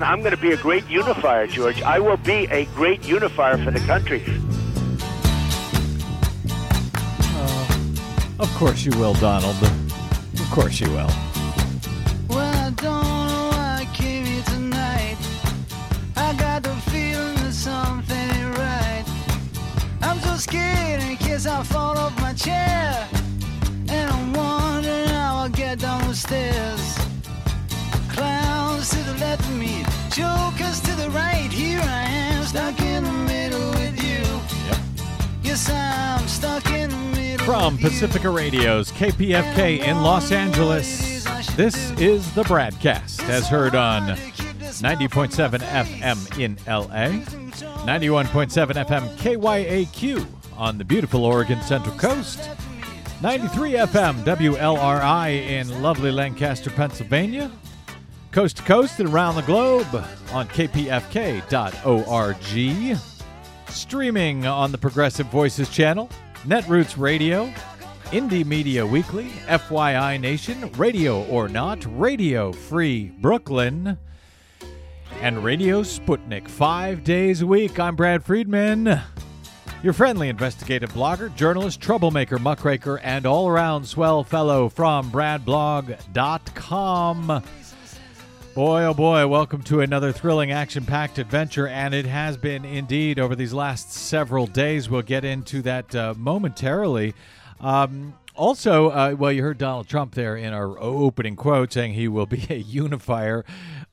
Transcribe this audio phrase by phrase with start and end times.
[0.00, 1.82] I'm going to be a great unifier, George.
[1.82, 4.22] I will be a great unifier for the country.
[7.34, 9.56] Uh, of course you will, Donald.
[9.62, 11.10] Of course you will.
[12.28, 15.16] Well, I don't know why I came here tonight.
[16.16, 19.04] I got the feeling that something ain't right.
[20.02, 23.08] I'm so scared in case I fall off my chair.
[23.90, 26.98] And I'm wondering how I'll get down the stairs.
[28.10, 29.84] Clowns to the left of me,
[30.18, 31.48] jokers to the right.
[31.52, 34.18] Here I am, stuck in the middle with you.
[34.66, 34.78] Yep.
[35.44, 37.46] Yes, I'm stuck in the middle.
[37.46, 37.78] From.
[37.78, 41.22] Pacifica Radio's KPFK in Los Angeles,
[41.54, 47.22] this is the BradCast as heard on 90.7 FM in LA,
[47.86, 52.40] 91.7 FM KYAQ on the beautiful Oregon Central Coast,
[53.22, 57.52] 93 FM WLRI in lovely Lancaster, Pennsylvania,
[58.38, 59.92] coast to coast and around the globe
[60.30, 62.36] on kpfk.org,
[63.68, 66.08] streaming on the Progressive Voices channel,
[66.46, 67.52] Netroots Radio,
[68.12, 73.98] Indie Media Weekly, FYI Nation, Radio or Not, Radio Free Brooklyn,
[75.20, 77.80] and Radio Sputnik five days a week.
[77.80, 79.00] I'm Brad Friedman,
[79.82, 87.42] your friendly investigative blogger, journalist, troublemaker, muckraker, and all around swell fellow from BradBlog.com.
[88.58, 93.20] Boy, oh boy, welcome to another thrilling action packed adventure, and it has been indeed
[93.20, 94.90] over these last several days.
[94.90, 97.14] We'll get into that uh, momentarily.
[97.60, 102.08] Um, also, uh, well, you heard Donald Trump there in our opening quote saying he
[102.08, 103.44] will be a unifier.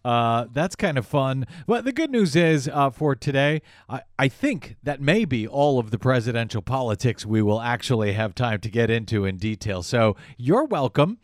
[0.04, 1.46] Uh, that's kind of fun.
[1.68, 5.78] But the good news is uh, for today, I, I think that may be all
[5.78, 9.84] of the presidential politics we will actually have time to get into in detail.
[9.84, 11.20] So you're welcome.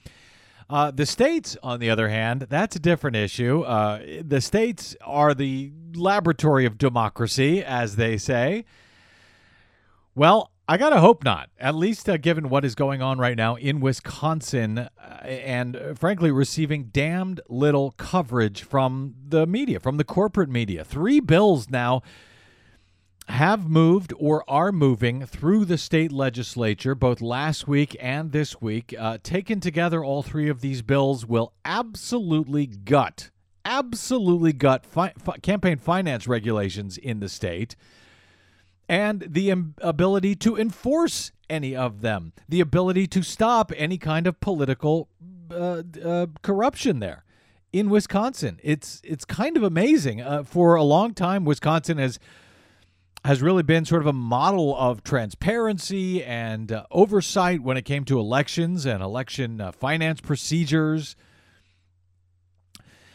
[0.71, 3.61] Uh, the states, on the other hand, that's a different issue.
[3.61, 8.63] Uh, the states are the laboratory of democracy, as they say.
[10.15, 11.49] Well, I gotta hope not.
[11.59, 14.89] At least uh, given what is going on right now in Wisconsin, uh,
[15.25, 20.85] and uh, frankly, receiving damned little coverage from the media, from the corporate media.
[20.85, 22.01] Three bills now
[23.31, 28.93] have moved or are moving through the state legislature both last week and this week.
[28.97, 33.31] Uh, taken together, all three of these bills will absolutely gut,
[33.63, 37.75] absolutely gut fi- fi- campaign finance regulations in the state
[38.89, 44.27] and the Im- ability to enforce any of them, the ability to stop any kind
[44.27, 45.07] of political
[45.49, 47.23] uh, uh, corruption there
[47.71, 48.59] in Wisconsin.
[48.61, 50.19] It's it's kind of amazing.
[50.21, 52.19] Uh, for a long time, Wisconsin has
[53.23, 58.03] has really been sort of a model of transparency and uh, oversight when it came
[58.05, 61.15] to elections and election uh, finance procedures.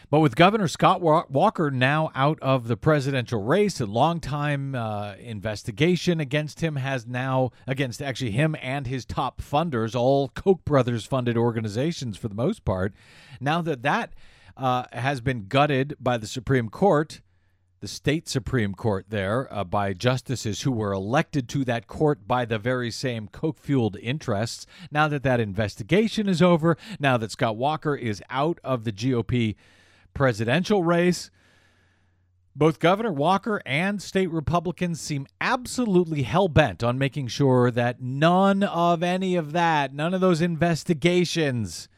[0.08, 6.20] But with Governor Scott Walker now out of the presidential race, a long-time uh, investigation
[6.20, 11.36] against him has now, against actually him and his top funders, all Koch brothers funded
[11.36, 12.94] organizations for the most part.
[13.40, 14.12] Now that that
[14.56, 17.20] uh, has been gutted by the Supreme Court,
[17.86, 22.44] the state Supreme Court there uh, by justices who were elected to that court by
[22.44, 24.66] the very same Koch fueled interests.
[24.90, 29.54] Now that that investigation is over, now that Scott Walker is out of the GOP
[30.14, 31.30] presidential race,
[32.56, 38.64] both Governor Walker and state Republicans seem absolutely hell bent on making sure that none
[38.64, 41.88] of any of that, none of those investigations,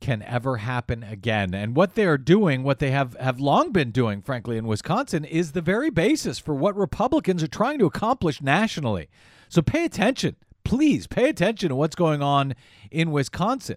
[0.00, 1.54] can ever happen again.
[1.54, 5.24] And what they are doing, what they have, have long been doing, frankly, in Wisconsin,
[5.24, 9.08] is the very basis for what Republicans are trying to accomplish nationally.
[9.48, 10.36] So pay attention.
[10.64, 12.54] Please pay attention to what's going on
[12.90, 13.76] in Wisconsin.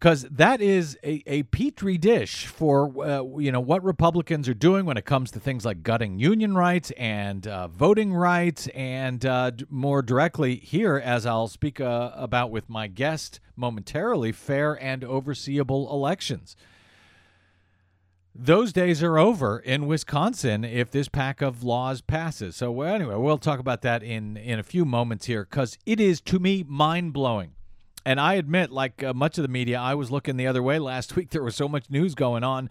[0.00, 4.86] Because that is a, a petri dish for uh, you know what Republicans are doing
[4.86, 9.50] when it comes to things like gutting union rights and uh, voting rights, and uh,
[9.68, 15.92] more directly here, as I'll speak uh, about with my guest momentarily, fair and overseeable
[15.92, 16.56] elections.
[18.34, 22.56] Those days are over in Wisconsin if this pack of laws passes.
[22.56, 26.00] So well, anyway, we'll talk about that in in a few moments here because it
[26.00, 27.52] is to me mind blowing
[28.04, 30.78] and I admit, like uh, much of the media, I was looking the other way
[30.78, 31.30] last week.
[31.30, 32.70] There was so much news going on,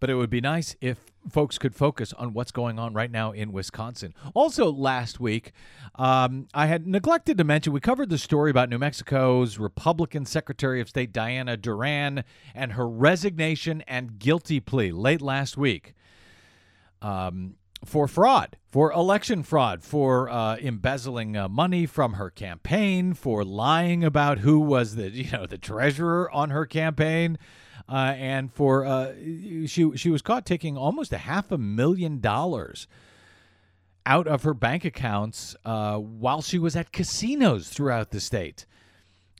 [0.00, 0.98] but it would be nice if
[1.30, 4.14] folks could focus on what's going on right now in Wisconsin.
[4.34, 5.52] Also, last week,
[5.96, 10.80] um, I had neglected to mention we covered the story about New Mexico's Republican Secretary
[10.80, 12.24] of State Diana Duran
[12.54, 15.94] and her resignation and guilty plea late last week.
[17.02, 23.44] Um, for fraud, for election fraud, for uh, embezzling uh, money from her campaign, for
[23.44, 27.38] lying about who was the you know the treasurer on her campaign,
[27.88, 29.12] uh, and for uh,
[29.66, 32.86] she she was caught taking almost a half a million dollars
[34.06, 38.64] out of her bank accounts uh, while she was at casinos throughout the state.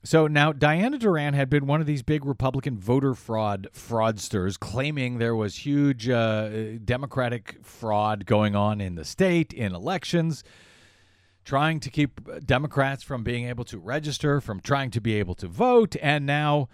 [0.06, 5.18] So now Diana Duran had been one of these big Republican voter fraud fraudsters, claiming
[5.18, 10.44] there was huge uh, Democratic fraud going on in the state in elections,
[11.44, 15.48] trying to keep Democrats from being able to register, from trying to be able to
[15.48, 16.68] vote, and now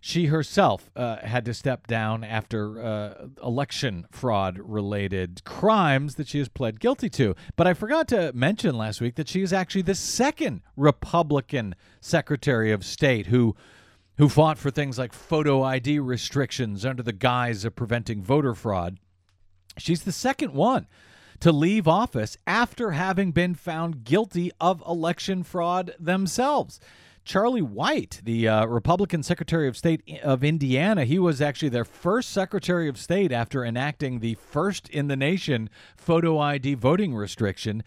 [0.00, 6.38] she herself uh, had to step down after uh, election fraud related crimes that she
[6.38, 7.34] has pled guilty to.
[7.56, 12.72] But I forgot to mention last week that she is actually the second Republican Secretary
[12.72, 13.56] of State who
[14.18, 18.98] who fought for things like photo ID restrictions under the guise of preventing voter fraud.
[19.76, 20.86] She's the second one
[21.40, 26.80] to leave office after having been found guilty of election fraud themselves.
[27.26, 32.30] Charlie White, the uh, Republican Secretary of State of Indiana, he was actually their first
[32.30, 37.82] Secretary of State after enacting the first in the nation photo ID voting restriction.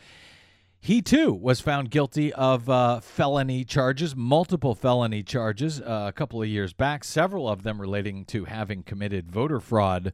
[0.82, 6.42] He too was found guilty of uh, felony charges, multiple felony charges, uh, a couple
[6.42, 10.12] of years back, several of them relating to having committed voter fraud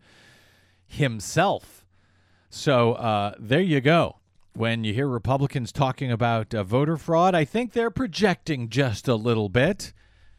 [0.86, 1.84] himself.
[2.52, 4.18] So uh, there you go
[4.56, 9.16] when you hear Republicans talking about uh, voter fraud, I think they're projecting just a
[9.16, 9.92] little bit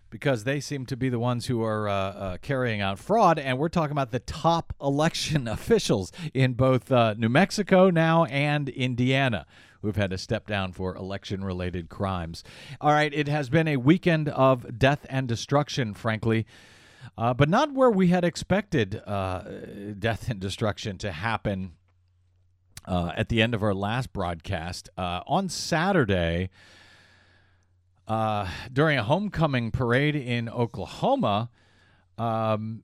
[0.09, 3.39] because they seem to be the ones who are uh, uh, carrying out fraud.
[3.39, 8.71] And we're talking about the top election officials in both uh, New Mexico now and
[8.71, 9.47] Indiana
[9.83, 12.43] who've had to step down for election related crimes.
[12.81, 16.47] All right, it has been a weekend of death and destruction, frankly.
[17.17, 19.43] Uh, but not where we had expected uh,
[19.99, 21.73] death and destruction to happen
[22.87, 24.89] uh, at the end of our last broadcast.
[24.97, 26.51] Uh, on Saturday,
[28.07, 31.51] uh, during a homecoming parade in Oklahoma,
[32.19, 32.83] um,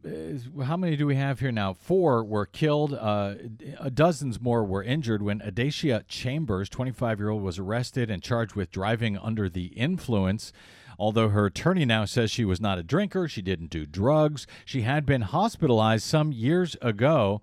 [0.62, 1.72] how many do we have here now?
[1.72, 2.92] Four were killed.
[2.92, 3.34] Uh,
[3.94, 8.70] dozens more were injured when Adacia Chambers, 25 year old, was arrested and charged with
[8.70, 10.52] driving under the influence.
[10.98, 14.46] Although her attorney now says she was not a drinker, she didn't do drugs.
[14.66, 17.40] She had been hospitalized some years ago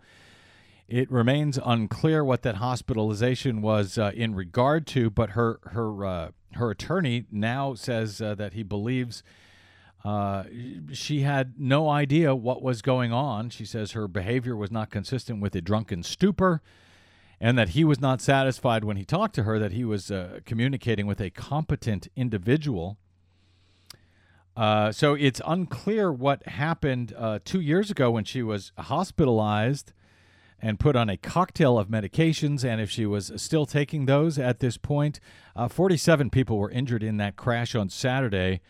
[0.89, 6.31] it remains unclear what that hospitalization was uh, in regard to, but her her uh,
[6.55, 9.21] her attorney now says uh, that he believes
[10.03, 10.45] uh,
[10.91, 13.49] she had no idea what was going on.
[13.51, 16.61] She says her behavior was not consistent with a drunken stupor,
[17.39, 20.39] and that he was not satisfied when he talked to her that he was uh,
[20.43, 22.97] communicating with a competent individual.
[24.57, 27.13] Uh, so it's unclear what happened
[27.45, 29.93] two years ago when she was hospitalized
[30.61, 32.63] and put on a cocktail of medications.
[32.63, 35.19] And if she was still taking those at this point,
[35.55, 38.61] uh, 47 people were injured in that crash on Saturday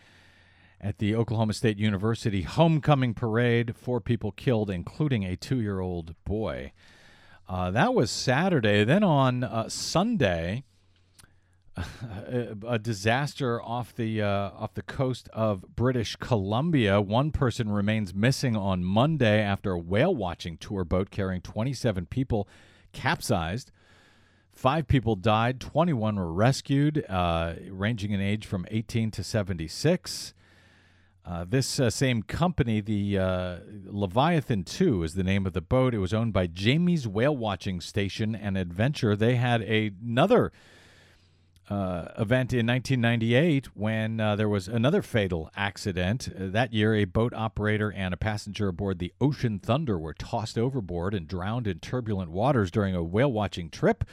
[0.80, 3.76] at the Oklahoma State University homecoming parade.
[3.76, 6.72] Four people killed, including a two year old boy.
[7.48, 8.84] Uh, that was Saturday.
[8.84, 10.64] Then on uh, Sunday,
[12.66, 17.00] a disaster off the uh, off the coast of British Columbia.
[17.00, 22.48] One person remains missing on Monday after a whale watching tour boat carrying 27 people
[22.92, 23.70] capsized.
[24.52, 30.34] Five people died, 21 were rescued, uh, ranging in age from 18 to 76.
[31.24, 33.56] Uh, this uh, same company, the uh,
[33.86, 35.94] Leviathan 2 is the name of the boat.
[35.94, 39.14] It was owned by Jamie's Whale Watching Station and Adventure.
[39.14, 40.50] They had a, another
[41.70, 46.28] uh, event in 1998 when uh, there was another fatal accident.
[46.28, 50.58] Uh, that year, a boat operator and a passenger aboard the Ocean Thunder were tossed
[50.58, 54.04] overboard and drowned in turbulent waters during a whale watching trip.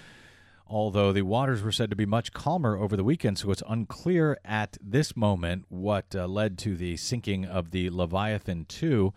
[0.68, 4.38] Although the waters were said to be much calmer over the weekend, so it's unclear
[4.46, 9.14] at this moment what uh, led to the sinking of the Leviathan 2.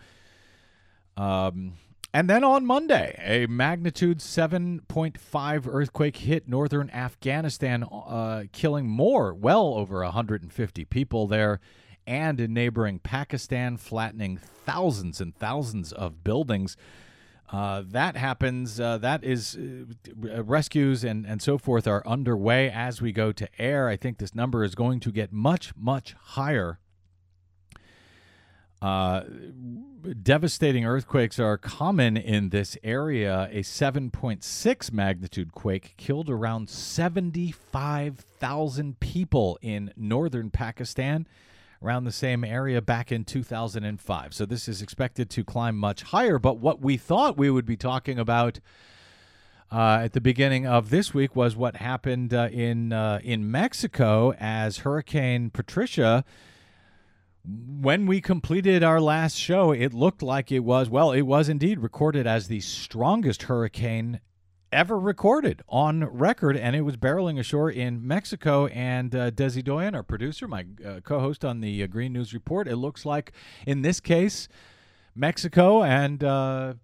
[1.17, 1.75] Um,
[2.13, 9.75] and then on Monday, a magnitude 7.5 earthquake hit northern Afghanistan, uh, killing more, well
[9.75, 11.61] over 150 people there,
[12.07, 16.77] and in neighboring Pakistan, flattening thousands and thousands of buildings.
[17.53, 18.81] Uh, that happens.
[18.81, 23.49] Uh, that is uh, rescues and, and so forth are underway as we go to
[23.59, 23.89] air.
[23.89, 26.79] I think this number is going to get much, much higher
[28.83, 29.23] uh,
[30.23, 33.49] devastating earthquakes are common in this area.
[33.53, 41.27] A 7.6 magnitude quake killed around 75,000 people in northern Pakistan,
[41.83, 44.35] around the same area back in 2005.
[44.35, 46.39] So this is expected to climb much higher.
[46.39, 48.61] But what we thought we would be talking about
[49.73, 54.33] uh, at the beginning of this week was what happened uh, in uh, in Mexico
[54.39, 56.25] as Hurricane Patricia.
[57.45, 61.79] When we completed our last show, it looked like it was well, it was indeed
[61.79, 64.21] recorded as the strongest hurricane
[64.73, 68.67] ever recorded on record, and it was barreling ashore in Mexico.
[68.67, 72.69] And uh, Desi Doyen, our producer, my uh, co-host on the uh, Green News Report,
[72.69, 73.33] it looks like
[73.67, 74.49] in this case.
[75.13, 76.75] Mexico and uh,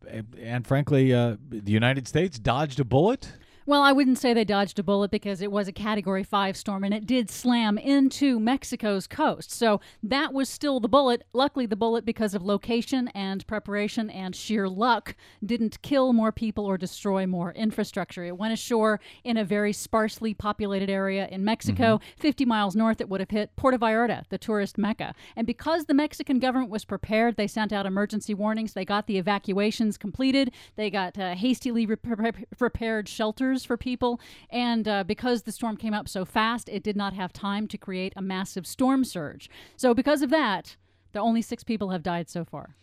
[0.40, 3.32] and frankly, uh, the United States dodged a bullet.
[3.68, 6.85] Well, I wouldn't say they dodged a bullet because it was a Category 5 storm
[6.85, 9.50] and it did slam into Mexico's coast.
[9.50, 11.25] So that was still the bullet.
[11.32, 16.64] Luckily, the bullet, because of location and preparation and sheer luck, didn't kill more people
[16.64, 18.23] or destroy more infrastructure.
[18.23, 21.96] It went ashore in a very sparsely populated area in Mexico.
[21.96, 22.20] Mm-hmm.
[22.20, 25.12] 50 miles north, it would have hit Puerto Vallarta, the tourist mecca.
[25.35, 28.75] And because the Mexican government was prepared, they sent out emergency warnings.
[28.75, 30.52] They got the evacuations completed.
[30.76, 34.20] They got uh, hastily re- pre- prepared shelters for people.
[34.50, 37.78] And uh, because the storm came up so fast, it did not have time to
[37.78, 39.48] create a massive storm surge.
[39.76, 40.76] So, because of that,
[41.12, 42.76] the only six people have died so far.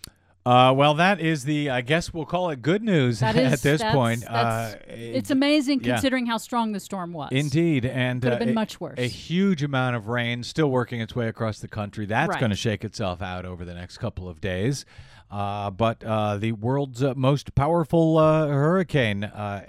[0.46, 3.62] Uh, well, that is the, I guess we'll call it good news is at this
[3.80, 4.22] that's- point.
[4.22, 5.94] that's- uh, it's amazing yeah.
[5.94, 7.30] considering how strong the storm was.
[7.32, 9.00] Indeed, and Could have uh, been a- much worse.
[9.00, 12.06] A huge amount of rain still working its way across the country.
[12.06, 12.40] That's Right.
[12.42, 14.86] going to shake itself out over the next couple of days.
[15.34, 19.66] Uh, but uh, the world's uh, most powerful uh, hurricane, uh,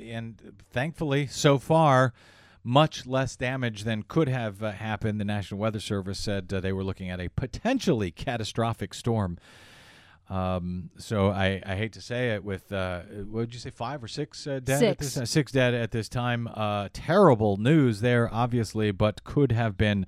[0.00, 2.12] and thankfully, so far,
[2.62, 5.18] much less damage than could have uh, happened.
[5.18, 9.38] The National Weather Service said uh, they were looking at a potentially catastrophic storm.
[10.30, 14.04] Um, so I, I hate to say it with uh, what did you say five
[14.04, 15.14] or six uh, dead at Six.
[15.14, 16.46] this uh, six dead at this time.
[16.46, 20.06] Uh, terrible news there, obviously, but could have been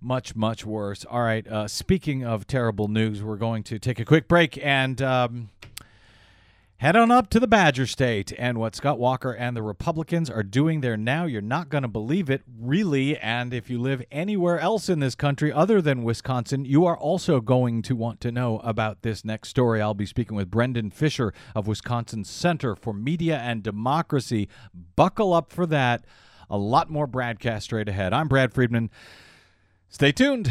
[0.00, 1.04] much much worse.
[1.04, 1.46] All right.
[1.46, 5.00] Uh, speaking of terrible news, we're going to take a quick break and.
[5.02, 5.50] Um,
[6.80, 10.42] Head on up to the Badger State and what Scott Walker and the Republicans are
[10.42, 11.26] doing there now.
[11.26, 13.18] You're not going to believe it, really.
[13.18, 17.42] And if you live anywhere else in this country other than Wisconsin, you are also
[17.42, 19.82] going to want to know about this next story.
[19.82, 24.48] I'll be speaking with Brendan Fischer of Wisconsin Center for Media and Democracy.
[24.96, 26.06] Buckle up for that.
[26.48, 28.14] A lot more BradCast straight ahead.
[28.14, 28.88] I'm Brad Friedman.
[29.90, 30.50] Stay tuned.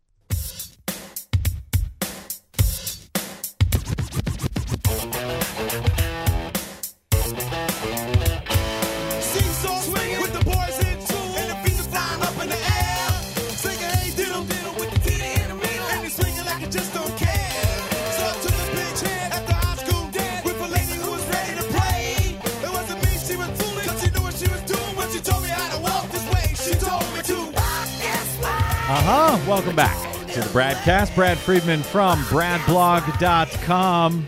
[28.91, 29.49] Uh huh.
[29.49, 29.95] Welcome back
[30.33, 31.15] to the Bradcast.
[31.15, 34.27] Brad Friedman from BradBlog.com.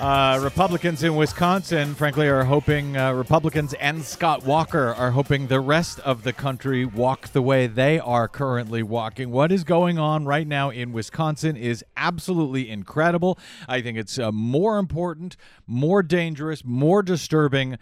[0.00, 5.60] Uh, Republicans in Wisconsin, frankly, are hoping uh, Republicans and Scott Walker are hoping the
[5.60, 9.30] rest of the country walk the way they are currently walking.
[9.30, 13.38] What is going on right now in Wisconsin is absolutely incredible.
[13.68, 17.76] I think it's uh, more important, more dangerous, more disturbing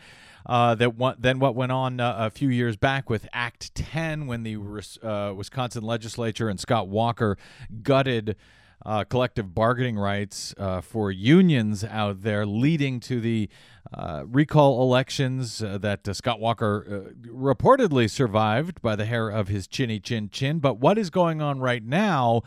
[0.46, 4.42] uh, that than what went on uh, a few years back with Act 10 when
[4.42, 4.56] the
[5.02, 7.36] uh, Wisconsin legislature and Scott Walker
[7.82, 8.36] gutted
[8.84, 13.48] uh, collective bargaining rights uh, for unions out there, leading to the
[13.92, 20.30] uh, recall elections that Scott Walker reportedly survived by the hair of his chinny chin
[20.30, 20.60] chin.
[20.60, 22.42] But what is going on right now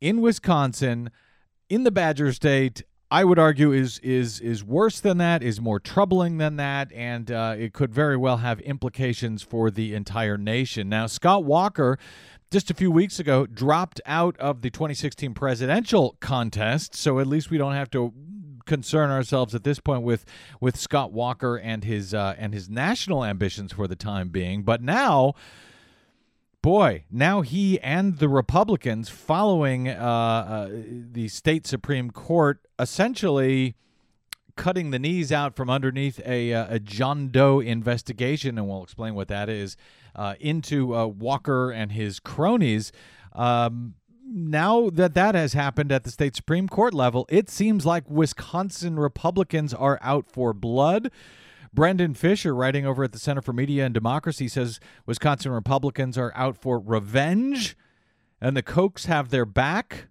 [0.00, 1.10] in Wisconsin,
[1.70, 2.82] in the Badger State?
[3.10, 7.30] I would argue is is is worse than that, is more troubling than that, and
[7.30, 10.90] uh, it could very well have implications for the entire nation.
[10.90, 11.98] Now, Scott Walker,
[12.50, 17.50] just a few weeks ago, dropped out of the 2016 presidential contest, so at least
[17.50, 18.12] we don't have to
[18.66, 20.26] concern ourselves at this point with
[20.60, 24.64] with Scott Walker and his uh, and his national ambitions for the time being.
[24.64, 25.32] But now
[26.62, 30.68] boy, now he and the Republicans, following uh, uh,
[31.12, 33.76] the state Supreme Court, essentially
[34.56, 39.14] cutting the knees out from underneath a, uh, a John Doe investigation, and we'll explain
[39.14, 39.76] what that is,
[40.14, 42.92] uh, into uh, Walker and his cronies.
[43.32, 43.94] Um,
[44.30, 48.98] now that that has happened at the state Supreme Court level, it seems like Wisconsin
[48.98, 51.10] Republicans are out for blood.
[51.72, 56.32] Brendan Fischer, writing over at the Center for Media and Democracy, says Wisconsin Republicans are
[56.34, 57.76] out for revenge
[58.40, 60.08] and the Kochs have their back.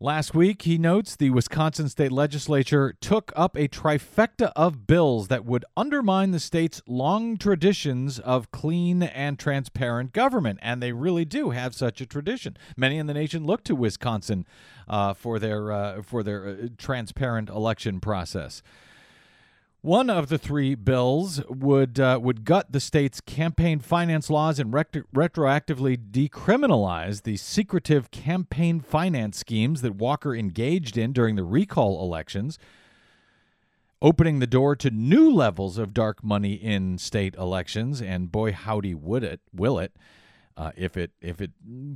[0.00, 5.44] Last week, he notes the Wisconsin state legislature took up a trifecta of bills that
[5.44, 10.60] would undermine the state's long traditions of clean and transparent government.
[10.62, 12.56] And they really do have such a tradition.
[12.76, 14.46] Many in the nation look to Wisconsin
[14.86, 18.62] uh, for their, uh, for their uh, transparent election process.
[19.80, 24.72] One of the three bills would uh, would gut the state's campaign finance laws and
[24.72, 32.02] retro- retroactively decriminalize the secretive campaign finance schemes that Walker engaged in during the recall
[32.02, 32.58] elections,
[34.02, 38.02] opening the door to new levels of dark money in state elections.
[38.02, 39.92] And boy, howdy would it will it
[40.58, 41.52] uh, if it if it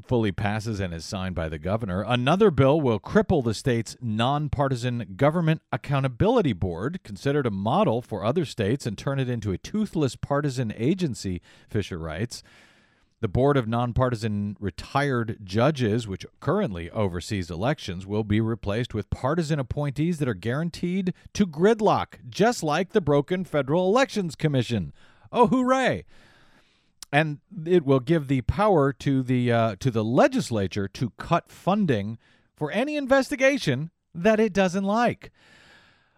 [0.06, 2.04] fully passes and is signed by the governor.
[2.06, 8.44] Another bill will cripple the state's nonpartisan government accountability board, considered a model for other
[8.44, 11.42] states, and turn it into a toothless partisan agency.
[11.68, 12.42] Fischer writes.
[13.20, 19.60] The Board of Nonpartisan Retired Judges, which currently oversees elections, will be replaced with partisan
[19.60, 24.92] appointees that are guaranteed to gridlock, just like the broken Federal Elections Commission.
[25.30, 26.04] Oh, hooray!
[27.12, 32.18] And it will give the power to the uh, to the legislature to cut funding
[32.56, 35.30] for any investigation that it doesn't like.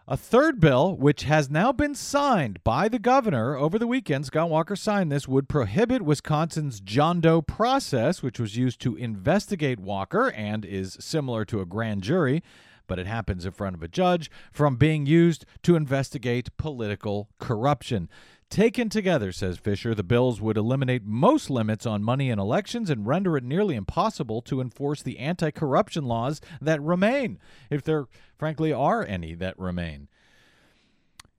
[0.07, 4.51] A third bill, which has now been signed by the governor over the weekend, Scott
[4.51, 10.31] Walker signed this, would prohibit Wisconsin's John Doe process, which was used to investigate Walker
[10.31, 12.43] and is similar to a grand jury,
[12.87, 18.11] but it happens in front of a judge, from being used to investigate political corruption.
[18.55, 23.05] Taken together, says Fischer, the bills would eliminate most limits on money in elections and
[23.05, 28.07] render it nearly impossible to enforce the anti corruption laws that remain, if there
[28.39, 30.07] frankly are any that remain.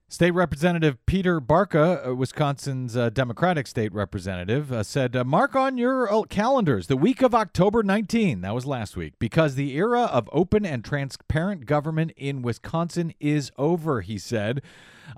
[0.07, 5.79] State Representative Peter Barca, uh, Wisconsin's uh, Democratic state representative, uh, said, uh, Mark on
[5.79, 8.41] your uh, calendars the week of October 19.
[8.41, 13.51] That was last week, because the era of open and transparent government in Wisconsin is
[13.57, 14.61] over, he said.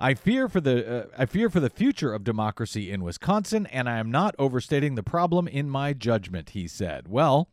[0.00, 3.90] I fear for the uh, I fear for the future of democracy in Wisconsin, and
[3.90, 7.08] I am not overstating the problem in my judgment, he said.
[7.08, 7.50] Well,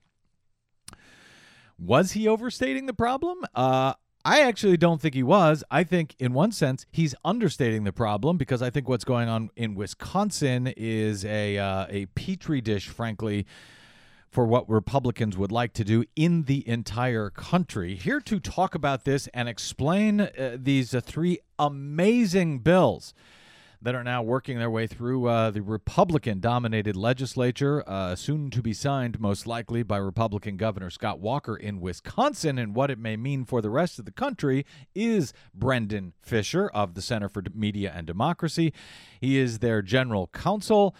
[1.77, 3.39] was he overstating the problem?
[3.53, 3.93] Uh,
[4.27, 5.63] I actually don't think he was.
[5.69, 9.51] I think, in one sense, he's understating the problem because I think what's going on
[9.55, 13.45] in Wisconsin is a uh, a petri dish, frankly,
[14.31, 17.93] for what Republicans would like to do in the entire country.
[17.93, 23.13] Here to talk about this and explain uh, these uh, three amazing bills
[23.85, 28.63] that are now working their way through uh, the Republican dominated legislature, uh, soon to
[28.63, 33.15] be signed, most likely, by Republican Governor Scott Walker in Wisconsin, and what it may
[33.15, 37.93] mean for the rest of the country is Brendan Fischer of the Center for Media
[37.95, 38.73] and Democracy.
[39.21, 40.95] He is their general counsel.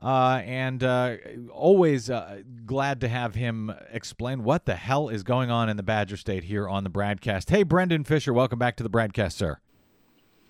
[0.00, 1.16] Uh, and uh,
[1.50, 5.82] always uh, glad to have him explain what the hell is going on in the
[5.82, 7.50] Badger State here on the BradCast.
[7.50, 9.58] Hey, Brendan Fischer, welcome back to the BradCast, sir.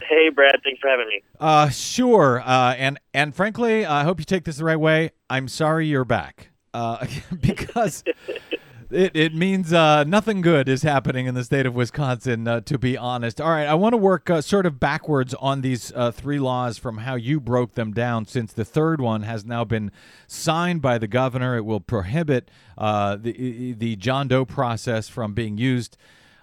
[0.02, 0.60] Hey, Brad.
[0.64, 1.22] Thanks for having me.
[1.40, 2.40] Uh, sure.
[2.40, 5.10] Uh, and and frankly, I hope you take this the right way.
[5.28, 6.50] I'm sorry you're back.
[6.72, 7.06] Uh,
[7.40, 8.04] because
[8.90, 12.78] it, it means uh, nothing good is happening in the state of Wisconsin, uh, to
[12.78, 13.40] be honest.
[13.40, 16.78] All right, I want to work uh, sort of backwards on these uh, three laws
[16.78, 19.90] from how you broke them down, since the third one has now been
[20.26, 21.56] signed by the governor.
[21.56, 25.96] It will prohibit uh, the the John Doe process from being used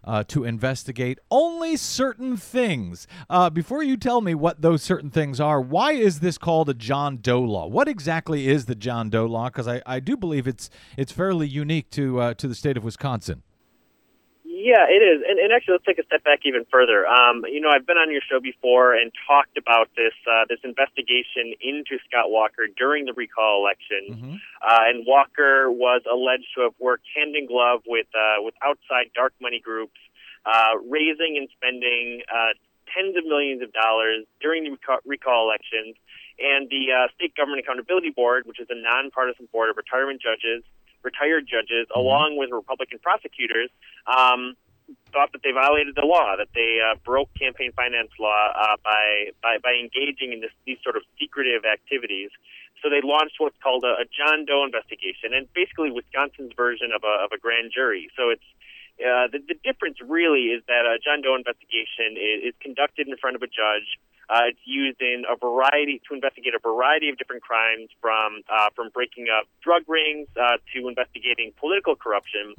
[0.06, 3.08] uh, to investigate only certain things.
[3.30, 6.74] Uh, before you tell me what those certain things are, why is this called a
[6.74, 7.68] John Doe law?
[7.68, 9.46] What exactly is the John Doe law?
[9.50, 12.84] Because I, I do believe it's it's fairly unique to uh, to the state of
[12.84, 13.44] Wisconsin.
[14.66, 15.22] Yeah, it is.
[15.22, 17.06] And, and actually, let's take a step back even further.
[17.06, 20.58] Um, you know, I've been on your show before and talked about this uh, this
[20.66, 24.02] investigation into Scott Walker during the recall election.
[24.10, 24.36] Mm-hmm.
[24.66, 29.14] Uh, and Walker was alleged to have worked hand in glove with uh, with outside
[29.14, 30.02] dark money groups,
[30.50, 32.58] uh, raising and spending uh,
[32.90, 35.94] tens of millions of dollars during the recall, recall elections.
[36.42, 40.66] And the uh, State Government Accountability Board, which is a nonpartisan board of retirement judges,
[41.06, 43.70] retired judges, along with Republican prosecutors,
[44.18, 44.42] um,
[45.14, 49.32] thought that they violated the law, that they uh, broke campaign finance law uh, by,
[49.44, 52.32] by by engaging in this, these sort of secretive activities.
[52.82, 57.02] So they launched what's called a, a John Doe investigation, and basically Wisconsin's version of
[57.06, 58.06] a of a grand jury.
[58.18, 58.50] So it's
[58.96, 63.16] Uh, the, the difference really is that a John Doe investigation is, is conducted in
[63.20, 63.90] front of a judge.
[64.30, 68.70] Uh, it's used in a variety to investigate a variety of different crimes, from uh,
[68.76, 72.54] from breaking up drug rings uh, to investigating political corruption.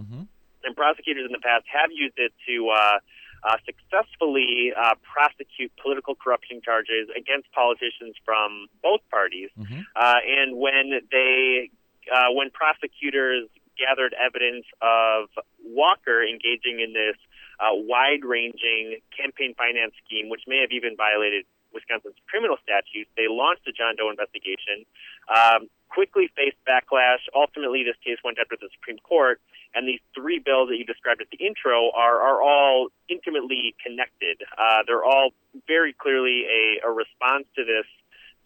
[0.64, 2.98] And prosecutors in the past have used it to uh,
[3.46, 9.50] uh, successfully uh, prosecute political corruption charges against politicians from both parties.
[9.94, 11.70] Uh, and when they
[12.10, 13.46] uh, when prosecutors
[13.78, 15.28] gathered evidence of
[15.62, 17.18] Walker engaging in this
[17.60, 21.44] uh, wide-ranging campaign finance scheme, which may have even violated
[21.76, 24.88] Wisconsin's criminal statutes, they launched a John Doe investigation.
[25.28, 27.22] Um, quickly faced backlash.
[27.34, 29.40] Ultimately, this case went up to the Supreme Court,
[29.74, 34.42] and these three bills that you described at the intro are are all intimately connected.
[34.56, 35.30] Uh, they're all
[35.66, 37.86] very clearly a, a response to this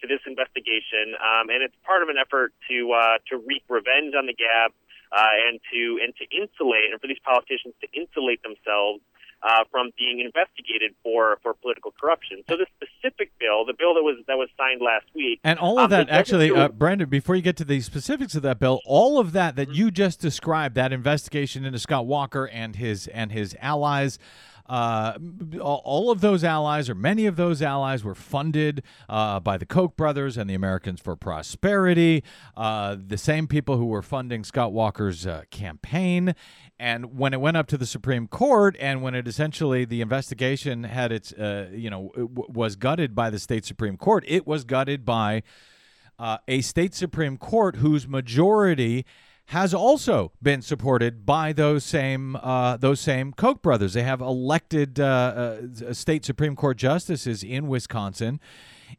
[0.01, 4.13] to this investigation, um, and it's part of an effort to uh, to wreak revenge
[4.17, 4.71] on the GAB
[5.11, 9.01] uh, and to and to insulate and for these politicians to insulate themselves
[9.43, 12.43] uh, from being investigated for for political corruption.
[12.49, 15.79] So the specific bill, the bill that was that was signed last week, And all
[15.79, 18.81] of um, that, actually, uh, Brendan, before you get to the specifics of that bill,
[18.85, 23.31] all of that that you just described, that investigation into Scott Walker and his and
[23.31, 24.19] his allies,
[24.71, 25.17] uh,
[25.59, 29.97] all of those allies, or many of those allies, were funded uh, by the Koch
[29.97, 32.23] brothers and the Americans for Prosperity,
[32.55, 36.35] uh, the same people who were funding Scott Walker's uh, campaign.
[36.79, 40.85] And when it went up to the Supreme Court, and when it essentially the investigation
[40.85, 44.63] had its, uh, you know, w- was gutted by the state Supreme Court, it was
[44.63, 45.43] gutted by
[46.17, 49.05] uh, a state Supreme Court whose majority
[49.51, 53.93] has also been supported by those same uh, those same Koch brothers.
[53.93, 58.39] They have elected uh, uh, state Supreme Court justices in Wisconsin,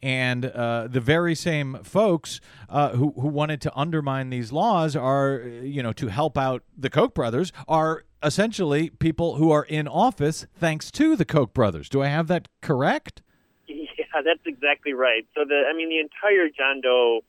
[0.03, 2.38] and uh, the very same folks
[2.69, 6.91] uh, who who wanted to undermine these laws are you know to help out the
[6.91, 11.88] Koch brothers are essentially people who are in office thanks to the Koch brothers.
[11.88, 13.23] Do I have that correct?
[13.67, 15.27] Yeah, that's exactly right.
[15.35, 17.21] So the, I mean, the entire John Doe,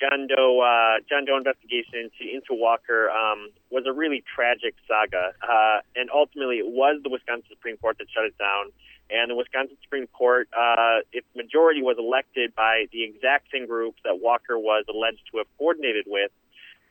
[0.00, 5.36] John Doe, uh, John Doe investigation into into Walker um, was a really tragic saga,
[5.44, 8.72] uh, and ultimately it was the Wisconsin Supreme Court that shut it down.
[9.10, 13.98] And the Wisconsin Supreme Court, uh, its majority was elected by the exact same groups
[14.04, 16.30] that Walker was alleged to have coordinated with.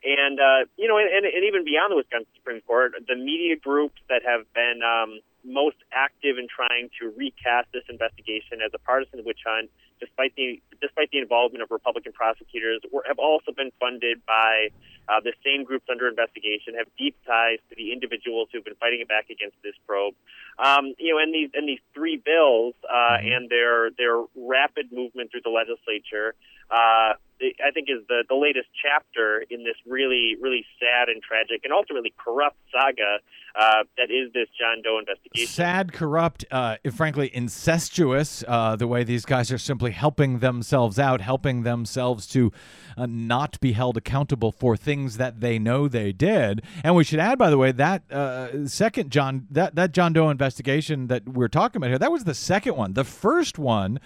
[0.03, 3.97] And uh, you know, and, and even beyond the Wisconsin Supreme Court, the media groups
[4.09, 9.23] that have been um, most active in trying to recast this investigation as a partisan
[9.25, 14.25] witch hunt, despite the despite the involvement of Republican prosecutors, were, have also been funded
[14.25, 14.69] by
[15.07, 19.03] uh, the same groups under investigation, have deep ties to the individuals who've been fighting
[19.07, 20.13] back against this probe.
[20.57, 25.31] Um, you know, and these and these three bills uh, and their their rapid movement
[25.31, 26.35] through the legislature.
[26.71, 31.61] Uh, I think is the, the latest chapter in this really, really sad and tragic
[31.63, 33.19] and ultimately corrupt saga
[33.55, 35.47] uh, that is this John Doe investigation.
[35.47, 38.43] sad, corrupt, uh, frankly incestuous.
[38.47, 42.51] Uh, the way these guys are simply helping themselves out, helping themselves to
[42.97, 46.61] uh, not be held accountable for things that they know they did.
[46.83, 50.29] And we should add, by the way, that uh, second John that that John Doe
[50.29, 51.99] investigation that we're talking about here.
[51.99, 52.93] That was the second one.
[52.93, 53.99] The first one.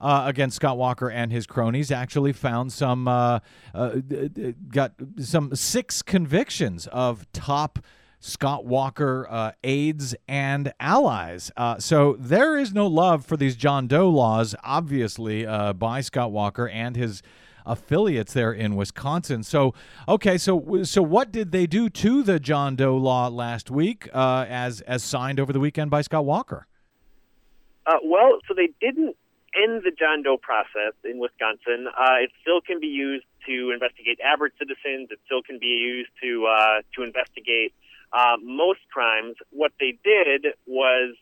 [0.00, 3.40] Uh, against Scott Walker and his cronies, actually found some, uh,
[3.74, 3.96] uh,
[4.68, 7.78] got some six convictions of top
[8.20, 11.50] Scott Walker uh, aides and allies.
[11.56, 16.32] Uh, so there is no love for these John Doe laws, obviously, uh, by Scott
[16.32, 17.22] Walker and his
[17.64, 19.42] affiliates there in Wisconsin.
[19.42, 19.74] So,
[20.08, 24.46] okay, so so what did they do to the John Doe law last week, uh,
[24.48, 26.66] as as signed over the weekend by Scott Walker?
[27.86, 29.16] Uh, well, so they didn't
[29.56, 31.88] end the John Doe process in Wisconsin.
[31.88, 35.08] Uh, it still can be used to investigate average citizens.
[35.10, 37.72] It still can be used to uh, to investigate
[38.12, 39.36] uh, most crimes.
[39.50, 41.16] What they did was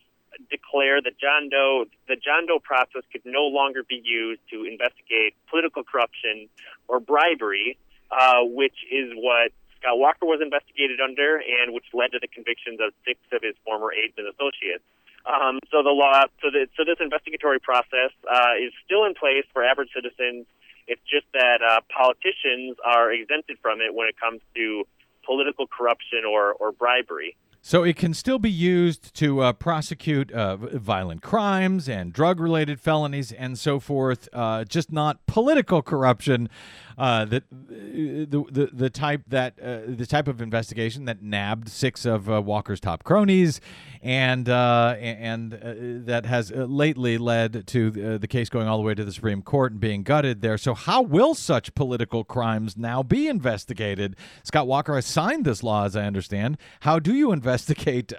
[0.51, 5.35] declare that John Doe the John Doe process could no longer be used to investigate
[5.49, 6.49] political corruption
[6.89, 7.79] or bribery,
[8.11, 12.81] uh, which is what Scott Walker was investigated under, and which led to the convictions
[12.81, 14.85] of six of his former aides and associates.
[15.27, 19.45] Um, so the law, so, the, so this investigatory process uh, is still in place
[19.53, 20.47] for average citizens.
[20.87, 24.85] It's just that uh, politicians are exempted from it when it comes to
[25.25, 27.37] political corruption or, or bribery.
[27.67, 33.33] So it can still be used to uh, prosecute uh, violent crimes and drug-related felonies
[33.33, 36.51] and so forth, uh, just not political corruption.
[36.97, 42.05] Uh, that the, the the type that uh, the type of investigation that nabbed six
[42.05, 43.61] of uh, Walker's top cronies,
[44.03, 45.75] and uh, and uh,
[46.07, 49.13] that has uh, lately led to the, the case going all the way to the
[49.13, 50.59] Supreme Court and being gutted there.
[50.59, 54.17] So how will such political crimes now be investigated?
[54.43, 56.59] Scott Walker has signed this law, as I understand.
[56.81, 58.13] How do you investigate?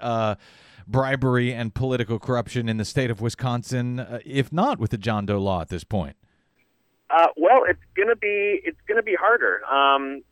[0.88, 5.26] Bribery and political corruption in the state of Wisconsin, uh, if not with the John
[5.26, 6.16] Doe law at this point?
[7.08, 9.64] Uh, well, it's gonna be it's gonna be harder.
[9.66, 10.22] Um,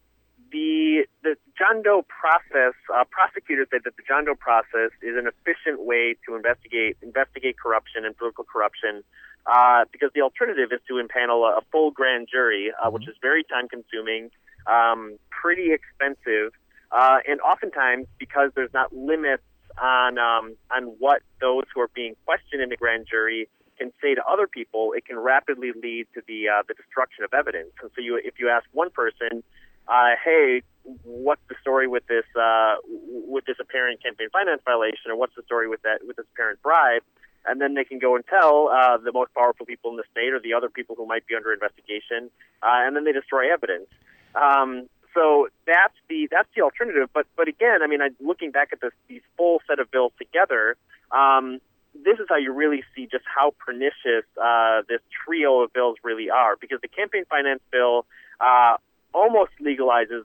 [0.50, 5.26] the the John Doe process, uh, prosecutors say that the John Doe process is an
[5.26, 9.04] efficient way to investigate investigate corruption and political corruption,
[9.46, 13.14] uh, because the alternative is to impanel a, a full grand jury, uh, which is
[13.22, 14.30] very time consuming,
[14.66, 16.52] um, pretty expensive,
[16.90, 19.42] uh, and oftentimes because there's not limits
[19.80, 24.14] on um, on what those who are being questioned in the grand jury can say
[24.14, 27.70] to other people, it can rapidly lead to the uh, the destruction of evidence.
[27.82, 29.42] And so, you if you ask one person,
[29.88, 30.62] uh, "Hey,
[31.04, 35.42] what's the story with this uh, with this apparent campaign finance violation, or what's the
[35.42, 37.02] story with that with this apparent bribe?"
[37.46, 40.32] and then they can go and tell uh, the most powerful people in the state
[40.32, 42.30] or the other people who might be under investigation,
[42.62, 43.86] uh, and then they destroy evidence.
[44.34, 47.08] Um, so that's the that's the alternative.
[47.12, 50.12] But but again, I mean, I, looking back at this these full set of bills
[50.18, 50.76] together,
[51.12, 51.60] um,
[52.04, 56.30] this is how you really see just how pernicious uh, this trio of bills really
[56.30, 56.56] are.
[56.56, 58.06] Because the campaign finance bill
[58.40, 58.76] uh,
[59.12, 60.24] almost legalizes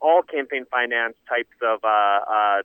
[0.00, 2.62] all campaign finance types of uh, uh,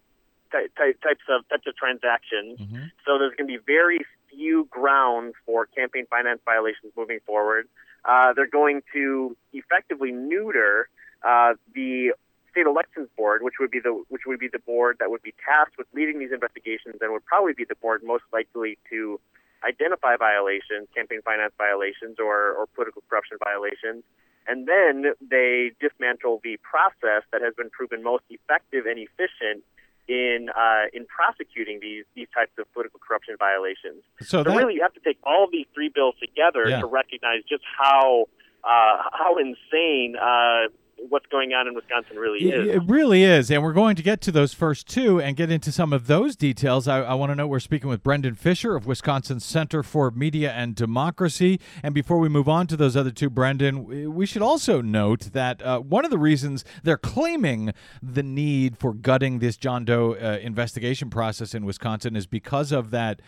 [0.52, 2.60] ty- ty- types of types of transactions.
[3.06, 3.99] So there's going to be very
[4.30, 7.67] few grounds for campaign finance violations moving forward.
[8.06, 10.89] Uh, they're going to effectively neuter
[11.23, 12.13] uh, the
[12.54, 15.34] state elections board, which would be the which would be the board that would be
[15.44, 19.20] tasked with leading these investigations, and would probably be the board most likely to
[19.66, 24.04] identify violations, campaign finance violations, or, or political corruption violations.
[24.46, 29.63] And then they dismantle the process that has been proven most effective and efficient
[30.08, 34.04] in uh, in prosecuting these these types of political corruption violations.
[34.20, 36.82] So So that really, you have to take all these three bills together Yeah.
[36.84, 38.28] to recognize just how
[38.63, 40.68] uh, how insane uh,
[41.10, 42.76] what's going on in Wisconsin really is.
[42.76, 43.52] It really is.
[43.52, 46.36] And we're going to get to those first two and get into some of those
[46.36, 46.88] details.
[46.88, 50.52] I, I want to know we're speaking with Brendan Fischer of Wisconsin Center for Media
[50.52, 51.60] and Democracy.
[51.82, 55.62] And before we move on to those other two, Brendan, we- should also note that
[55.62, 60.39] uh, one of the reasons they're claiming the need for gutting this John Doe uh,
[60.42, 63.22] investigation process in Wisconsin is because of that.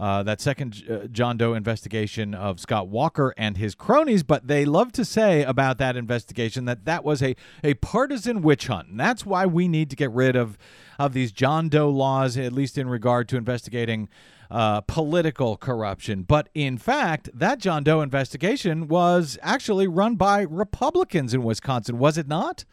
[0.00, 4.64] Uh, that second uh, John Doe investigation of Scott Walker and his cronies, but they
[4.64, 8.88] love to say about that investigation that that was a, a partisan witch hunt.
[8.88, 10.56] And that's why we need to get rid of,
[10.98, 14.08] of these John Doe laws, at least in regard to investigating
[14.50, 16.22] uh, political corruption.
[16.22, 22.16] But in fact, that John Doe investigation was actually run by Republicans in Wisconsin, was
[22.16, 22.64] it not?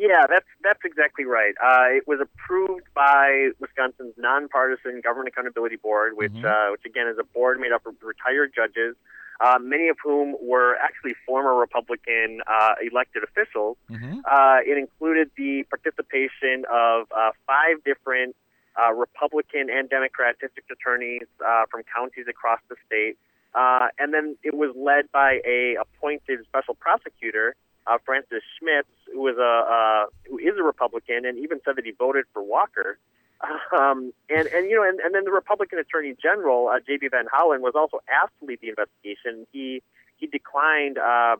[0.00, 1.52] Yeah, that's that's exactly right.
[1.62, 7.18] Uh, it was approved by Wisconsin's nonpartisan Government Accountability Board, which uh, which again is
[7.18, 8.96] a board made up of retired judges,
[9.42, 13.76] uh, many of whom were actually former Republican uh, elected officials.
[14.24, 18.34] Uh, it included the participation of uh, five different
[18.80, 23.18] uh, Republican and Democrat district attorneys uh, from counties across the state,
[23.54, 27.54] uh, and then it was led by a appointed special prosecutor,
[27.90, 31.84] uh, Francis Schmitz, who was a uh, who is a Republican, and even said that
[31.84, 32.98] he voted for Walker.
[33.72, 37.08] Um, and and you know, and, and then the Republican Attorney General uh, J.B.
[37.08, 39.46] Van Hollen was also asked to lead the investigation.
[39.50, 39.82] He
[40.18, 41.36] he declined, uh,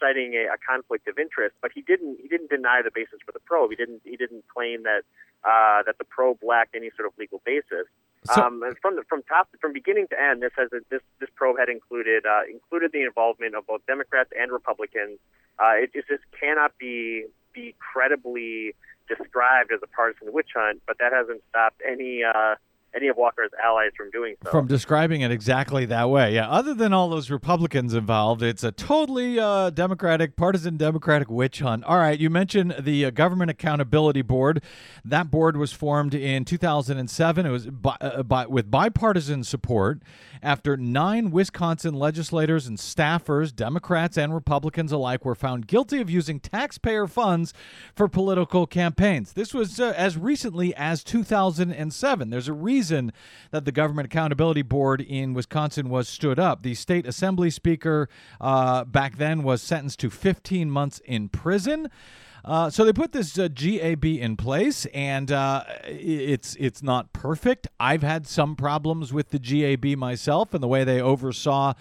[0.00, 3.32] citing a, a conflict of interest, but he didn't he didn't deny the basis for
[3.32, 3.70] the probe.
[3.70, 5.02] He didn't he didn't claim that
[5.44, 7.86] uh, that the probe lacked any sort of legal basis.
[8.34, 11.30] So- um, and from the, from top from beginning to end, this has this this
[11.34, 15.18] probe had included uh, included the involvement of both Democrats and Republicans.
[15.58, 18.74] Uh, it just, just cannot be be credibly
[19.08, 22.54] described as a partisan witch hunt, but that hasn't stopped any uh,
[22.94, 24.50] any of Walker's allies from doing so.
[24.50, 26.34] From describing it exactly that way.
[26.34, 26.48] Yeah.
[26.48, 31.84] Other than all those Republicans involved, it's a totally uh, Democratic, partisan Democratic witch hunt.
[31.84, 32.18] All right.
[32.18, 34.62] You mentioned the uh, Government Accountability Board.
[35.04, 37.46] That board was formed in 2007.
[37.46, 37.68] It was
[38.00, 40.00] uh, bi- with bipartisan support
[40.42, 46.40] after nine Wisconsin legislators and staffers, Democrats and Republicans alike, were found guilty of using
[46.40, 47.52] taxpayer funds
[47.94, 49.32] for political campaigns.
[49.32, 52.30] This was uh, as recently as 2007.
[52.30, 56.62] There's a reason that the Government Accountability Board in Wisconsin was stood up.
[56.62, 58.08] The state assembly speaker
[58.40, 61.90] uh, back then was sentenced to 15 months in prison.
[62.44, 67.66] Uh, so they put this uh, GAB in place, and uh, it's it's not perfect.
[67.78, 71.74] I've had some problems with the GAB myself and the way they oversaw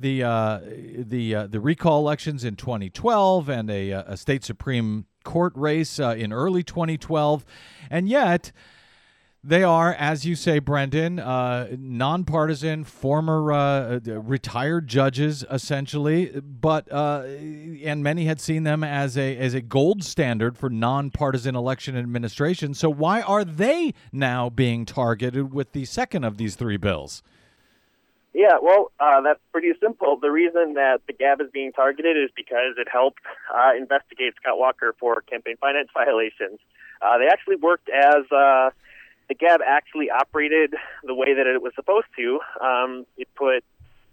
[0.00, 5.06] the uh, the uh, the recall elections in 2012 and a, uh, a state supreme
[5.24, 7.44] court race in early 2012,
[7.90, 8.52] and yet.
[9.48, 16.38] They are, as you say, Brendan, uh, nonpartisan, former uh, retired judges, essentially.
[16.42, 17.22] But uh,
[17.82, 22.74] and many had seen them as a as a gold standard for nonpartisan election administration.
[22.74, 27.22] So why are they now being targeted with the second of these three bills?
[28.34, 30.18] Yeah, well, uh, that's pretty simple.
[30.20, 34.58] The reason that the GAB is being targeted is because it helped uh, investigate Scott
[34.58, 36.60] Walker for campaign finance violations.
[37.00, 38.70] Uh, they actually worked as uh,
[39.28, 42.40] the GAB actually operated the way that it was supposed to.
[42.60, 43.64] Um, it put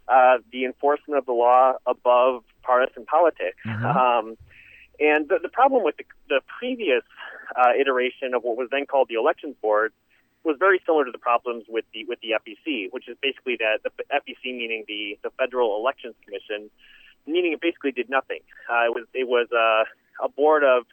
[0.07, 3.57] uh, the enforcement of the law above partisan politics.
[3.65, 4.37] Um,
[4.99, 7.03] and the, the problem with the, the previous
[7.55, 9.93] uh, iteration of what was then called the Elections Board
[10.43, 13.79] was very similar to the problems with the with the FEC, which is basically that
[13.83, 16.69] the FEC meaning the the Federal Elections Commission,
[17.25, 18.41] meaning it basically did nothing.
[18.69, 20.85] Uh, it was it was uh, a board of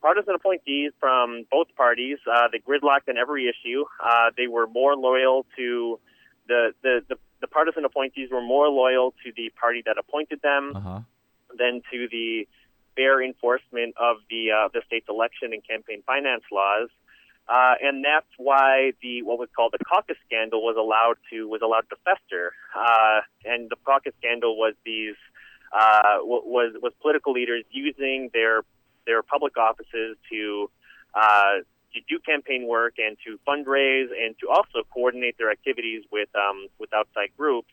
[0.00, 2.18] partisan appointees from both parties.
[2.30, 3.84] Uh, they gridlocked on every issue.
[4.02, 5.98] Uh, they were more loyal to
[6.46, 10.72] the, the the the partisan appointees were more loyal to the party that appointed them
[10.76, 11.00] Uh-huh.
[11.56, 12.46] than to the
[12.96, 16.88] fair enforcement of the uh, the state's election and campaign finance laws.
[17.48, 21.60] Uh, and that's why the what was called the caucus scandal was allowed to was
[21.62, 22.52] allowed to fester.
[22.76, 25.16] Uh, and the caucus scandal was these
[25.72, 28.62] uh, was was political leaders using their
[29.08, 30.70] their public offices to
[31.14, 36.28] uh, to do campaign work and to fundraise and to also coordinate their activities with
[36.36, 37.72] um, with outside groups.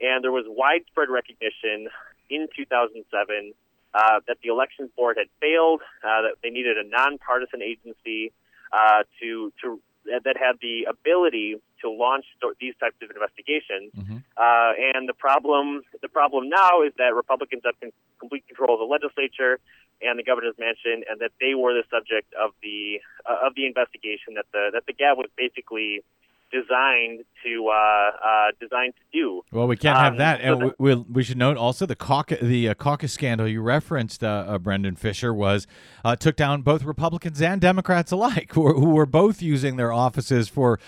[0.00, 1.88] And there was widespread recognition
[2.28, 3.54] in 2007
[3.94, 8.32] uh, that the elections board had failed, uh, that they needed a nonpartisan agency
[8.72, 12.24] uh, to to that had the ability to launch
[12.60, 13.92] these types of investigations.
[14.36, 17.74] Uh, and the problem the problem now is that Republicans have
[18.18, 19.60] complete control of the legislature
[20.04, 23.66] and the governor's mansion, and that they were the subject of the uh, of the
[23.66, 26.00] investigation that the that the GAB was basically
[26.50, 29.42] designed to uh, uh, designed to do.
[29.52, 30.40] Well, we can't have Um, that.
[30.42, 33.62] so that- we, we'll, we should note also the caucus, the uh, caucus scandal you
[33.62, 35.66] referenced, uh, uh, Brendan Fischer, was
[36.04, 39.92] uh, took down both Republicans and Democrats alike, who were, who were both using their
[39.92, 40.78] offices for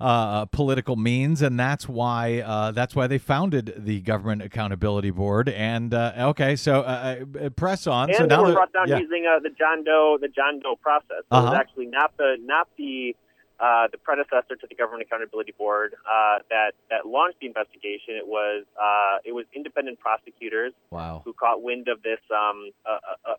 [0.00, 5.48] uh, political means, and that's why uh, that's why they founded the Government Accountability Board.
[5.48, 8.10] And uh, okay, so uh, uh, press on.
[8.10, 8.98] and so they were brought down yeah.
[8.98, 11.08] using uh, the John Doe the John Doe process.
[11.08, 11.50] So It Uh-huh.
[11.50, 13.16] was actually not the not the
[13.58, 18.14] uh, the predecessor to the Government Accountability Board uh, that that launched the investigation.
[18.14, 21.22] It was uh, it was independent prosecutors wow.
[21.24, 22.70] who caught wind of this um,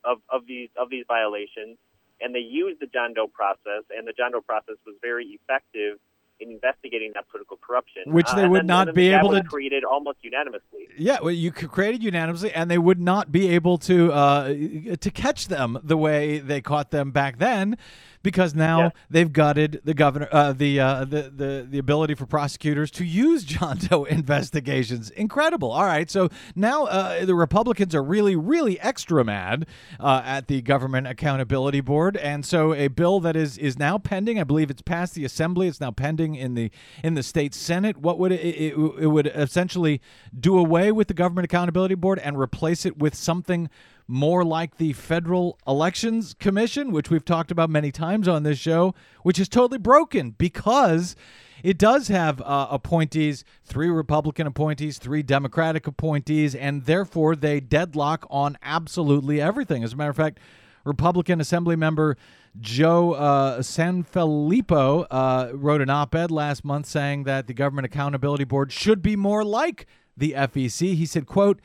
[0.04, 1.78] of of these of these violations,
[2.20, 6.00] and they used the John Doe process, and the John Doe process was very effective
[6.40, 10.20] in investigating that political corruption, Which Uh, they would not be able to- created almost
[10.22, 10.88] unanimously.
[10.98, 14.48] Yeah, well, you created unanimously, and they would not be able to uh,
[15.00, 17.78] to catch them the way they caught them back then,
[18.24, 18.92] because now Yes.
[19.10, 23.44] they've gutted the governor, uh, the, uh, the the the ability for prosecutors to use
[23.44, 25.10] John Doe investigations.
[25.12, 25.72] Incredible.
[25.72, 29.66] All right, so now uh, the Republicans are really, really extra mad
[30.00, 34.40] uh, at the Government Accountability Board, and so a bill that is is now pending.
[34.40, 35.68] I believe it's passed the Assembly.
[35.68, 36.72] It's now pending in the
[37.04, 37.98] in the state Senate.
[37.98, 40.02] What would it, it, it would essentially
[40.38, 43.70] do away with the Government Accountability Board and replace it with something
[44.10, 48.96] more like the Federal Elections Commission, which we've talked about many times on this show,
[49.22, 51.16] which is totally broken because
[51.62, 58.26] it does have uh, appointees, three Republican appointees, three Democratic appointees, and therefore they deadlock
[58.32, 59.84] on absolutely everything.
[59.84, 60.40] As a matter of fact,
[60.86, 62.18] Republican Assembly member
[62.60, 68.44] Joe uh, Sanfelippo uh, wrote an op ed last month saying that the Government Accountability
[68.44, 69.86] Board should be more like
[70.18, 70.96] the FEC.
[70.96, 71.60] He said, quote,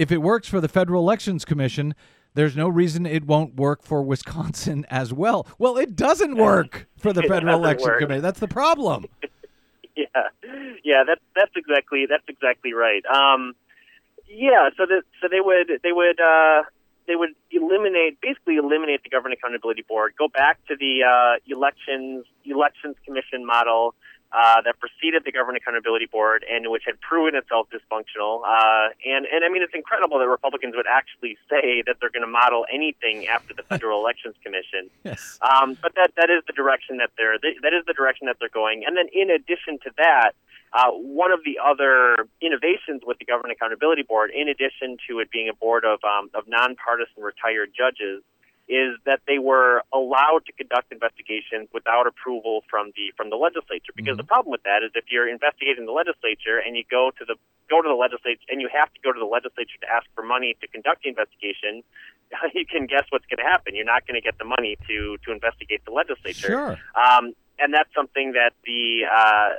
[0.00, 1.94] if it works for the Federal Elections Commission,
[2.32, 5.46] there's no reason it won't work for Wisconsin as well.
[5.58, 8.00] Well, it doesn't work for the Federal Election work.
[8.00, 8.22] Commission.
[8.22, 9.04] That's the problem.
[9.96, 10.06] yeah,
[10.82, 13.04] yeah, that's that's exactly that's exactly right.
[13.04, 13.54] Um,
[14.26, 16.62] yeah, so that so they would they would uh,
[17.06, 22.24] they would eliminate basically eliminate the Government Accountability Board, go back to the uh, elections
[22.46, 23.94] elections commission model
[24.32, 28.42] uh, that preceded the Government Accountability Board and which had proven itself dysfunctional.
[28.46, 32.22] Uh, and and I mean it's incredible that Republicans would actually say that they're going
[32.22, 34.90] to model anything after the Federal Elections Commission.
[35.04, 35.38] Yes.
[35.42, 38.48] Um, but that that is the direction that they're that is the direction that they're
[38.48, 38.84] going.
[38.86, 40.32] And then in addition to that,
[40.72, 45.30] uh, one of the other innovations with the Government Accountability Board, in addition to it
[45.30, 48.22] being a board of um, of nonpartisan retired judges,
[48.70, 53.90] is that they were allowed to conduct investigations without approval from the from the legislature.
[53.98, 57.24] Because the problem with that is if you're investigating the legislature and you go to
[57.26, 57.34] the
[57.66, 60.22] go to the legislature and you have to go to the legislature to ask for
[60.22, 61.82] money to conduct the investigation,
[62.54, 63.74] you can guess what's going to happen.
[63.74, 66.54] You're not going to get the money to to investigate the legislature.
[66.54, 66.78] Sure.
[66.94, 69.50] Um, and that's something that the uh,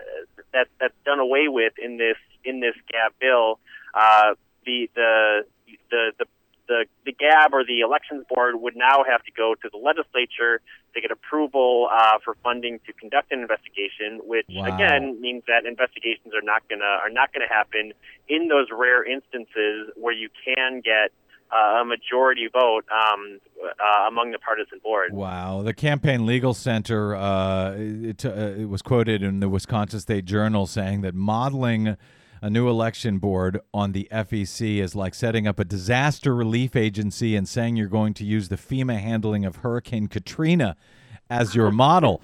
[0.55, 3.59] that that's done away with in this in this GAB bill.
[3.93, 5.43] Uh, the, the
[5.91, 6.25] the the
[6.71, 10.61] the the GAB or the elections board would now have to go to the legislature
[10.93, 14.73] to get approval uh, for funding to conduct an investigation, which Wow.
[14.73, 17.91] again means that investigations are not gonna are not gonna happen
[18.29, 21.11] in those rare instances where you can get
[21.51, 25.11] uh, a majority vote um, uh, among the partisan board.
[25.11, 25.61] Wow.
[25.63, 28.29] The Campaign Legal Center uh, it, uh,
[28.63, 31.97] it was quoted in the Wisconsin State Journal saying that modeling
[32.41, 37.35] a new election board on the FEC is like setting up a disaster relief agency
[37.35, 40.75] and saying you're going to use the FEMA handling of Hurricane Katrina
[41.29, 42.21] as your model.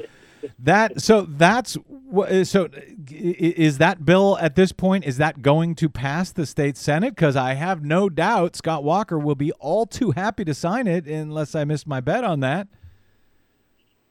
[0.59, 2.77] That so that's wha- uh, so i-
[3.11, 7.15] i- is that bill at this point is that going to pass the state senate
[7.15, 11.05] because I have no doubt Scott Walker will be all too happy to sign it
[11.07, 12.67] unless I missed my bet on that.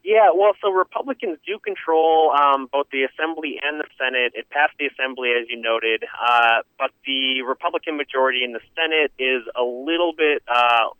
[0.07, 4.39] Yeah, well, so Republicans do control um, both the Assembly and the Senate.
[4.39, 9.11] It passed the Assembly, as you noted, uh, but the Republican majority in the Senate
[9.19, 10.95] is a little bit, uh,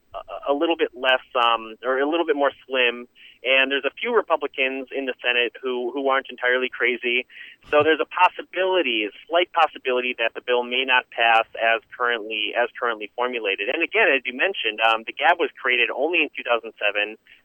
[0.51, 3.07] a little bit less, um, or a little bit more slim.
[3.47, 7.31] And there's a few Republicans in the Senate who who aren't entirely crazy.
[7.71, 12.59] So there's a possibility, a slight possibility, that the bill may not pass as currently
[12.59, 13.71] as currently formulated.
[13.71, 16.75] And again, as you mentioned, um, the GAB was created only in 2007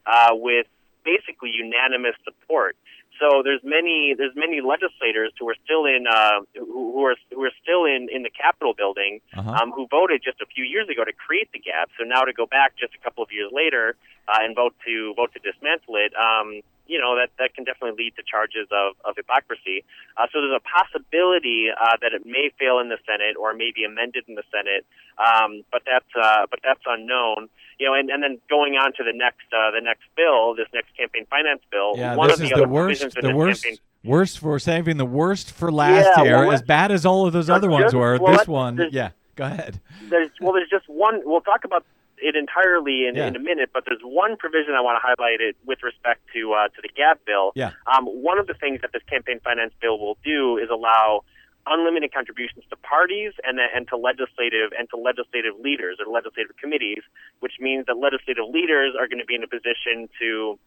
[0.09, 0.65] uh, with
[1.03, 2.75] basically unanimous support.
[3.19, 7.43] So there's many there's many legislators who are still in uh, who, who are who
[7.43, 9.51] are still in in the Capitol building Uh-huh.
[9.61, 11.89] um, who voted just a few years ago to create the GAB.
[11.99, 13.95] So now to go back just a couple of years later
[14.27, 18.03] uh, and vote to vote to dismantle it, um, you know that that can definitely
[18.05, 19.83] lead to charges of, of hypocrisy.
[20.17, 23.71] Uh, so there's a possibility uh, that it may fail in the Senate or may
[23.75, 24.83] be amended in the Senate,
[25.21, 27.49] um, but that's uh, but that's unknown.
[27.81, 30.67] You know, and, and then going on to the next uh, the next bill, this
[30.71, 31.93] next campaign finance bill.
[31.95, 33.01] Yeah, one this of is the, the worst.
[33.19, 33.63] The worst.
[33.63, 36.39] campaign Worst for saving the worst for last Yeah, here.
[36.39, 39.11] well, as bad as all of those other ones just- were, well, this one, yeah.
[39.35, 39.79] Go ahead.
[40.09, 41.21] there's well, there's just one.
[41.23, 41.85] We'll talk about
[42.17, 43.27] it entirely in, Yeah.
[43.27, 46.53] in a minute, but there's one provision I want to highlight it with respect to
[46.53, 47.51] uh, to the GAB bill.
[47.55, 47.71] Yeah.
[47.95, 51.23] Um, one of the things that this campaign finance bill will do is allow
[51.67, 57.03] unlimited contributions to parties and and to legislative and to legislative leaders or legislative committees,
[57.39, 60.57] which means that legislative leaders are going to be in a position to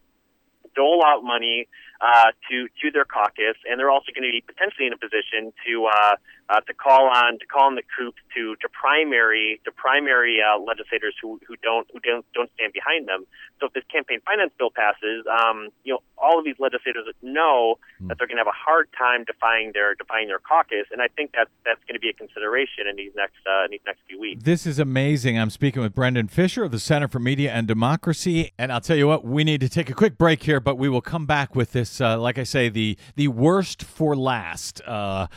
[0.75, 1.67] dole out money
[2.01, 5.53] uh, to to their caucus, and they're also going to be potentially in a position
[5.65, 6.15] to uh,
[6.49, 10.59] uh, to call on to call on the troops to to primary to primary uh,
[10.59, 13.25] legislators who who don't who don't don't stand behind them.
[13.59, 17.77] So if this campaign finance bill passes, um, you know all of these legislators know
[18.07, 21.07] that they're going to have a hard time defying their defying their caucus, and I
[21.07, 24.01] think that that's going to be a consideration in these next uh, in these next
[24.07, 24.43] few weeks.
[24.43, 25.39] This is amazing.
[25.39, 28.97] I'm speaking with Brendan Fischer of the Center for Media and Democracy, and I'll tell
[28.97, 31.55] you what, we need to take a quick break here, but we will come back
[31.55, 31.84] with this.
[32.01, 34.81] Uh, like I say, the the worst for last.
[34.85, 35.27] Uh,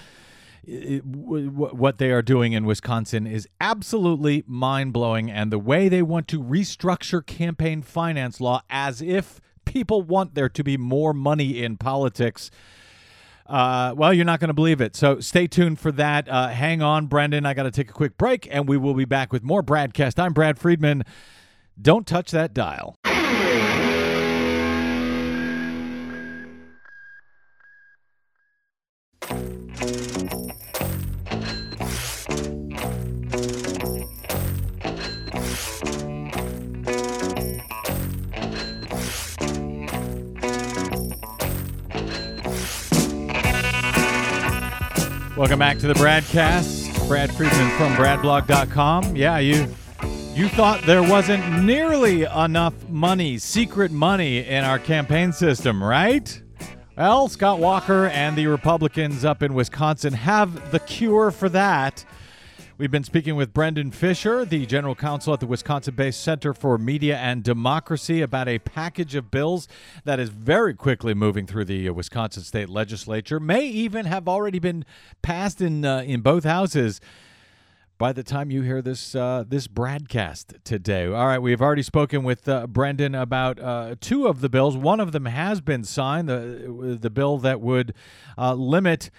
[0.65, 5.59] it- w- w- what they are doing in Wisconsin is absolutely mind blowing, and the
[5.59, 10.77] way they want to restructure campaign finance law as if people want there to be
[10.77, 12.51] more money in politics.
[13.47, 14.95] Uh, well, you're not going to believe it.
[14.95, 16.29] So stay tuned for that.
[16.29, 17.47] Uh, hang on, Brendan.
[17.47, 20.19] I got to take a quick break, and we will be back with more BradCast.
[20.19, 21.03] I'm Brad Friedman.
[21.81, 22.99] Don't touch that dial.
[45.39, 47.07] Welcome back to the BradCast.
[47.07, 49.15] Brad Friedman from bradblog.com.
[49.15, 49.73] Yeah, you
[50.35, 56.43] you thought there wasn't nearly enough money, secret money in our campaign system, right?
[56.97, 62.05] Well, Scott Walker and the Republicans up in Wisconsin have the cure for that.
[62.79, 66.79] We've been speaking with Brendan Fischer, the general counsel at the Wisconsin based Center for
[66.79, 69.67] Media and Democracy, about a package of bills
[70.05, 74.61] that is very quickly moving through the uh, Wisconsin state legislature, may even have already
[74.61, 74.85] been
[75.23, 77.01] passed in, uh, in both houses
[77.99, 81.07] by the time you hear this uh, this broadcast today.
[81.07, 84.77] All right, we've already spoken with uh, Brendan about uh, two of the bills.
[84.77, 87.93] One of them has been signed, the the bill that would
[88.39, 89.11] uh, limit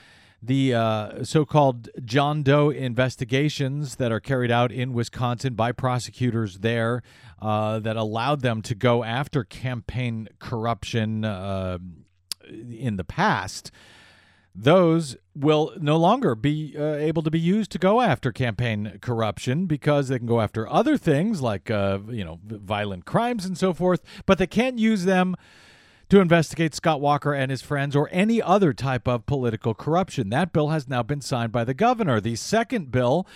[0.42, 7.02] the uh, so-called John Doe investigations that are carried out in Wisconsin by prosecutors there
[7.42, 11.78] uh, that allowed them to go after campaign corruption uh,
[12.48, 13.72] in the past.
[14.56, 19.68] Those will no longer be uh, able to be used to go after campaign corruption
[19.68, 23.74] because they can go after other things like uh, you know violent crimes and so
[23.74, 25.36] forth, but they can't use them
[26.10, 30.30] to investigate Scott Walker and his friends or any other type of political corruption.
[30.30, 32.20] That bill has now been signed by the governor.
[32.20, 33.28] The second bill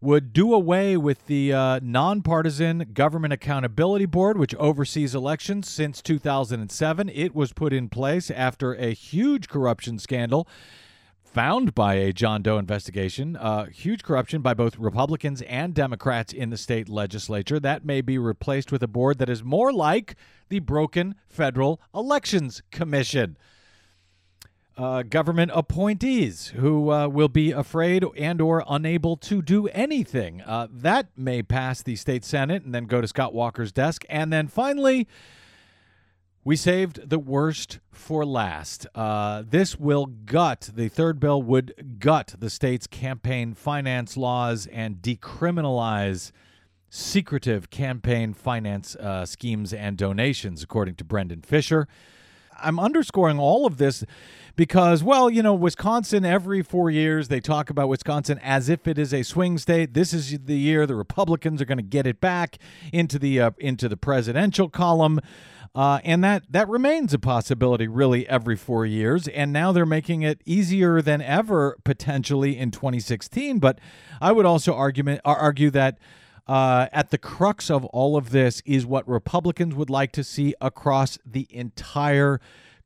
[0.00, 7.10] would do away with the uh, nonpartisan Government Accountability Board, which oversees elections since 2007.
[7.10, 10.48] It was put in place after a huge corruption scandal
[11.32, 13.36] found by a John Doe investigation.
[13.36, 17.60] Uh, huge corruption by both Republicans and Democrats in the state legislature.
[17.60, 20.16] That may be replaced with a board that is more like
[20.48, 23.36] the broken Federal Elections Commission.
[24.76, 30.40] Uh, government appointees who uh, will be afraid and or unable to do anything.
[30.40, 34.04] Uh, that may pass the state senate and then go to Scott Walker's desk.
[34.08, 35.06] And then finally,
[36.42, 38.86] we saved the worst for last.
[38.94, 44.96] Uh, this will gut, the third bill would gut the state's campaign finance laws and
[44.96, 46.32] decriminalize
[46.88, 51.86] secretive campaign finance uh, schemes and donations, according to Brendan Fischer.
[52.62, 54.04] I'm underscoring all of this
[54.56, 58.98] because, well, you know, Wisconsin, every four years, they talk about Wisconsin as if it
[58.98, 59.94] is a swing state.
[59.94, 62.58] This is the year the Republicans are going to get it back
[62.92, 65.20] into the uh, into the presidential column.
[65.74, 69.28] Uh, and that that remains a possibility really every four years.
[69.28, 73.78] And now they're making it easier than ever potentially in 2016 but
[74.20, 75.98] i would also argument argue that
[76.48, 80.54] uh, at the crux of all of this is what republicans would like to see
[80.60, 82.40] across the entire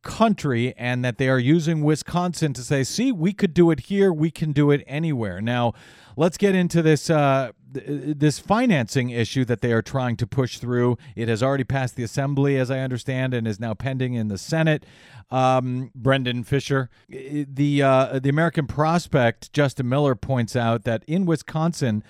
[0.04, 4.12] country and that they are using wisconsin to say see we could do it here.
[4.12, 5.40] We can do it anywhere.
[5.40, 5.72] Now
[6.16, 10.96] let's get into this uh, this financing issue that they are trying to push through.
[11.16, 14.38] It has already passed the assembly, as I understand, and is now pending in the
[14.38, 14.84] Senate.
[15.30, 22.02] Um, Brendan Fischer, the uh, the American Prospect, Justin Miller points out that in Wisconsin.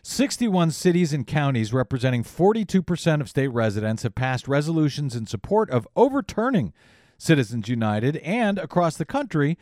[0.00, 5.86] 61 cities and counties representing 42% of state residents have passed resolutions in support of
[5.96, 6.72] overturning
[7.18, 9.58] Citizens United, and across the country,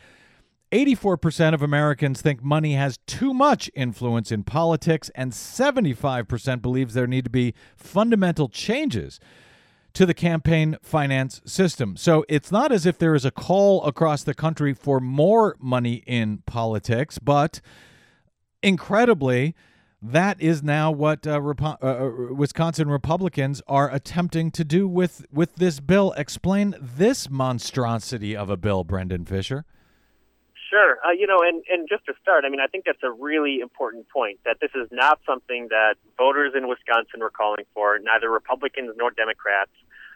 [0.71, 7.07] 84% of Americans think money has too much influence in politics, and 75% believes there
[7.07, 9.19] need to be fundamental changes
[9.93, 11.95] to the campaign finance system.
[11.95, 16.03] So it's not as if there is a call across the country for more money
[16.05, 17.61] in politics, but
[18.61, 19.55] incredibly,
[20.01, 25.25] that is now what uh, Repo- uh, uh, Wisconsin Republicans are attempting to do with,
[25.31, 26.13] with this bill.
[26.17, 29.65] Explain this monstrosity of a bill, Brendan Fischer.
[30.69, 30.99] Sure.
[31.05, 33.59] Uh, you know, and, and just to start, I mean, I think that's a really
[33.61, 38.29] important point that this is not something that voters in Wisconsin were calling for, neither
[38.29, 39.71] Republicans nor Democrats.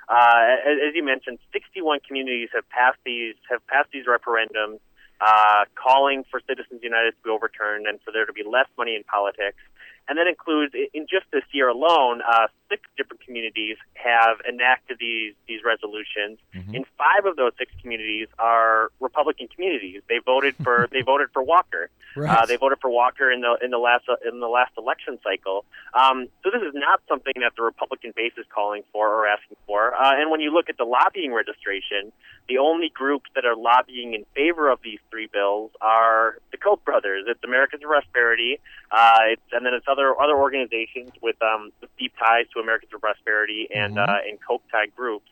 [0.10, 4.80] Uh, as, you mentioned, 61 communities have passed these have passed these referendums
[5.22, 8.96] uh, calling for Citizens United to be overturned and for there to be less money
[8.96, 9.62] in politics.
[10.08, 15.34] And that includes, in just this year alone, uh, six different communities have enacted these
[15.48, 16.40] these resolutions.
[16.54, 16.76] Mhm.
[16.76, 20.02] And five of those six communities are Republican communities.
[20.08, 21.90] They voted for they voted for Walker.
[22.18, 25.66] Uh, they voted for Walker in the in the last in the last election cycle.
[25.94, 29.58] Um, so this is not something that the Republican base is calling for or asking
[29.66, 29.94] for.
[29.94, 32.12] Uh, and when you look at the lobbying registration,
[32.48, 36.84] the only groups that are lobbying in favor of these three bills are the Koch
[36.84, 37.26] brothers.
[37.28, 38.60] It's Americans for Prosperity,
[38.92, 42.92] uh, it's, and then it's other other organizations with um, with deep ties to Americans
[42.92, 44.10] for Prosperity and Mhm.
[44.10, 45.30] uh, and Koch tied groups.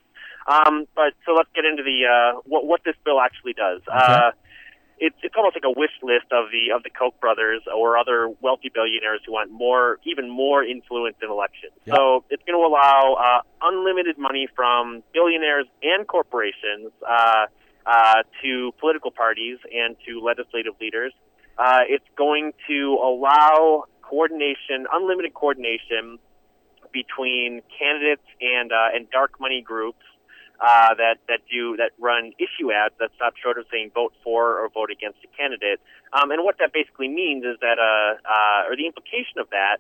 [0.48, 3.82] Um, but so let's get into the uh, what what this bill actually does.
[3.88, 4.32] Uh,
[5.00, 8.30] it's it's almost like a wish list of the of the Koch brothers or other
[8.42, 11.74] wealthy billionaires who want more, even more influence in elections.
[11.86, 11.96] Yep.
[11.96, 17.46] So it's going to allow uh, unlimited money from billionaires and corporations uh,
[17.86, 21.14] uh, to political parties and to legislative leaders.
[21.58, 26.18] Uh, it's going to allow coordination, unlimited coordination
[26.92, 30.04] between candidates and uh, and dark money groups
[30.60, 34.60] uh, that that do that run issue ads that stop short of saying vote for
[34.60, 35.80] or vote against a candidate.
[36.14, 39.78] Um, and what that basically means is that, uh, uh, or the implication of that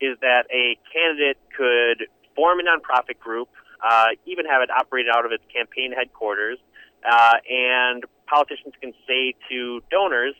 [0.00, 3.48] is that a candidate could form a nonprofit group,
[3.84, 6.58] uh, even have it operated out of its campaign headquarters,
[7.04, 10.34] uh, and politicians can say to donors,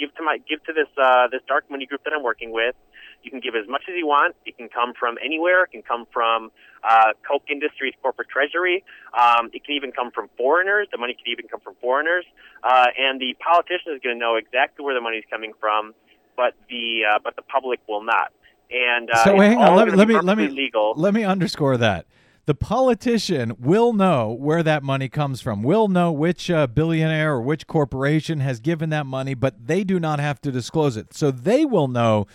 [0.00, 2.74] "Give to my give to this uh, this dark money group that I'm working with."
[3.22, 4.34] You can give as much as you want.
[4.46, 5.64] It can come from anywhere.
[5.64, 6.50] It can come from
[6.82, 8.82] uh, Koch Industries corporate treasury.
[9.12, 10.88] Um, it can even come from foreigners.
[10.90, 12.24] The money can even come from foreigners.
[12.64, 15.94] Uh, and the politician is going to know exactly where the money is coming from,
[16.36, 18.32] but the uh, but the public will not.
[18.70, 20.94] And uh, so hang on, let me let me let me legal.
[20.96, 22.06] let me underscore that.
[22.50, 25.62] The politician will know where that money comes from.
[25.62, 30.00] Will know which uh, billionaire or which corporation has given that money, but they do
[30.00, 31.14] not have to disclose it.
[31.14, 32.26] So they will know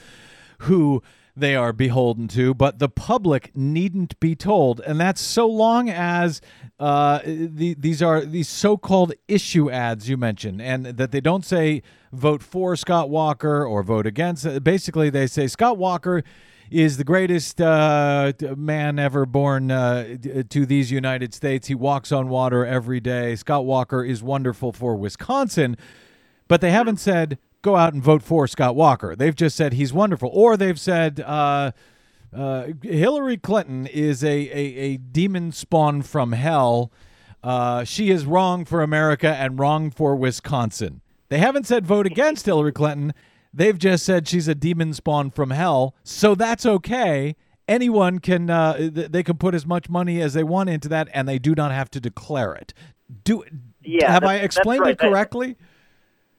[0.60, 1.04] who
[1.36, 4.80] they are beholden to, but the public needn't be told.
[4.88, 6.40] And that's so long as
[6.80, 11.82] uh, the, these are these so-called issue ads you mentioned, and that they don't say
[12.14, 14.64] vote for Scott Walker or vote against.
[14.64, 16.24] Basically, they say Scott Walker
[16.72, 20.18] is the greatest uh, man ever born uh,
[20.50, 21.68] to these United States.
[21.68, 23.36] He walks on water every day.
[23.36, 25.78] Scott Walker is wonderful for Wisconsin,
[26.48, 29.16] but they haven't said go out and vote for Scott Walker.
[29.16, 31.20] They've just said he's wonderful, or they've said.
[31.22, 31.72] Uh,
[32.36, 36.92] uh, Hillary Clinton is a, a, a demon spawn from hell.
[37.42, 41.00] Uh, she is wrong for America and wrong for Wisconsin.
[41.30, 43.14] They haven't said vote against Hillary Clinton.
[43.58, 45.96] They've just said she's a demon spawn from hell.
[46.04, 47.36] So that's okay.
[47.70, 51.08] Anyone can uh, th- they can put as much money as they want into that,
[51.14, 52.74] and they do not have to declare it.
[53.24, 53.44] Do
[53.82, 54.92] Yeah, have I explained right.
[54.92, 55.56] it That- correctly?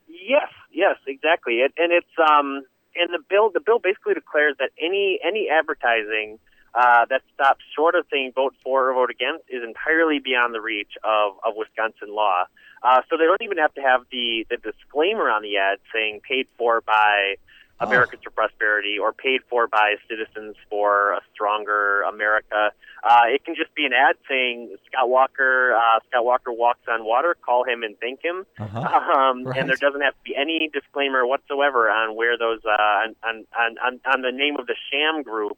[0.08, 1.54] Yes, yes, exactly.
[1.60, 2.62] It, and it's um
[2.94, 6.38] and the bill the bill basically declares that any any advertising
[6.74, 10.60] uh, that stops short of saying vote for or vote against is entirely beyond the
[10.60, 12.44] reach of, of Wisconsin law.
[12.82, 16.20] Uh, so they don't even have to have the, the disclaimer on the ad saying
[16.26, 17.36] paid for by
[17.80, 22.70] Americans for Prosperity or paid for by Citizens for a Stronger America.
[23.04, 27.04] Uh, it can just be an ad saying Scott Walker uh, Scott Walker walks on
[27.04, 27.36] water.
[27.44, 28.46] Call him and thank him.
[28.58, 29.00] Uh-huh.
[29.16, 29.58] Um, Right.
[29.60, 33.46] And there doesn't have to be any disclaimer whatsoever on where those uh, on, on,
[33.56, 35.56] on, on the name of the sham group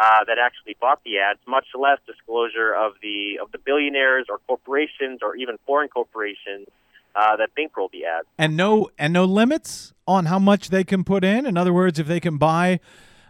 [0.00, 4.38] uh, that actually bought the ads, much less disclosure of the of the billionaires or
[4.46, 6.68] corporations or even foreign corporations
[7.16, 8.26] uh, that bankroll the ads.
[8.38, 11.44] and no and no limits on how much they can put in.
[11.46, 12.78] In other words, if they can buy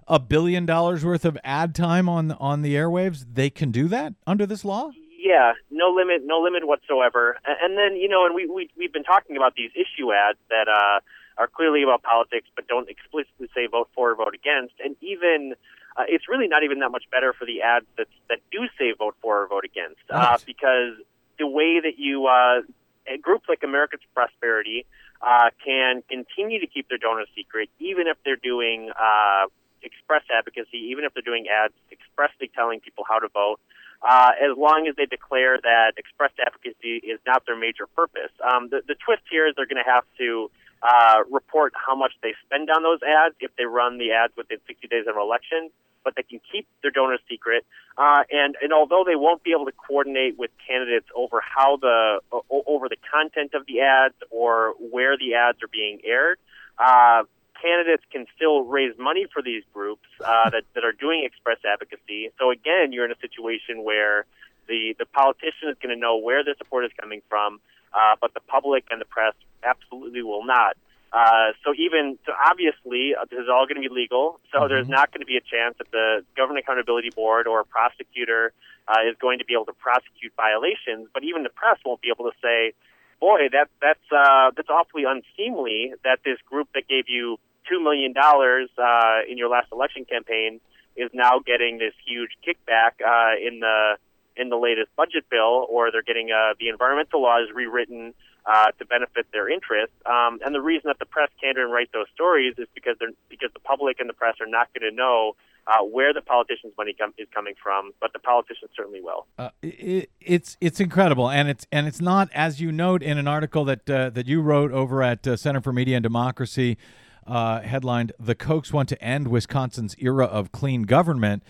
[0.06, 4.12] a billion dollars worth of ad time on on the airwaves, they can do that
[4.26, 4.90] under this law.
[5.20, 7.38] Yeah, no limit, no limit whatsoever.
[7.46, 10.38] A- And then you know, and we we we've been talking about these issue ads
[10.50, 11.00] that uh,
[11.38, 14.74] are clearly about politics, but don't explicitly say vote for or vote against.
[14.84, 15.54] And even
[15.98, 18.92] uh, it's really not even that much better for the ads that that do say
[18.96, 20.44] vote for or vote against, uh, Right.
[20.46, 20.94] because
[21.38, 22.60] the way that you uh,
[23.06, 24.86] a group like Americans for Prosperity
[25.20, 29.46] uh, can continue to keep their donors secret, even if they're doing uh,
[29.82, 33.58] express advocacy, even if they're doing ads expressly telling people how to vote
[34.02, 38.30] uh, as long as they declare that express advocacy is not their major purpose.
[38.42, 40.50] Um, the, the twist here is they're going to have to
[40.82, 44.58] uh, report how much they spend on those ads if they run the ads within
[44.66, 45.70] 60 days of an election,
[46.08, 47.66] but they can keep their donors secret.
[47.98, 52.20] Uh, and, and although they won't be able to coordinate with candidates over how the
[52.32, 56.38] o- over the content of the ads or where the ads are being aired,
[56.78, 57.24] uh,
[57.60, 62.30] candidates can still raise money for these groups uh, that, that are doing express advocacy.
[62.38, 64.24] So again, you're in a situation where
[64.66, 67.60] the, the politician is going to know where their support is coming from,
[67.92, 70.78] uh, but the public and the press absolutely will not.
[71.12, 74.40] Uh, so even so, obviously, uh, this is all going to be legal.
[74.52, 77.64] So there's not going to be a chance that the Government Accountability Board or a
[77.64, 78.52] prosecutor
[78.86, 81.08] uh, is going to be able to prosecute violations.
[81.14, 82.74] But even the press won't be able to say,
[83.20, 87.38] "Boy, that that's uh, that's awfully unseemly that this group that gave you
[87.68, 90.60] two million dollars uh, in your last election campaign
[90.96, 93.96] is now getting this huge kickback uh, in the
[94.36, 98.14] in the latest budget bill, or they're getting uh, the environmental laws rewritten
[98.48, 99.94] uh, to benefit their interests.
[100.06, 103.10] Um, and the reason that the press can't even write those stories is because they're
[103.28, 105.36] because the public and the press are not going to know
[105.66, 109.26] uh, where the politicians' money com- is coming from, but the politicians certainly will.
[109.38, 113.28] Uh, it, it's it's incredible, and it's and it's not as you note in an
[113.28, 116.78] article that uh, that you wrote over at uh, Center for Media and Democracy,
[117.26, 121.42] uh, headlined "The Kochs Want to End Wisconsin's Era of Clean Government."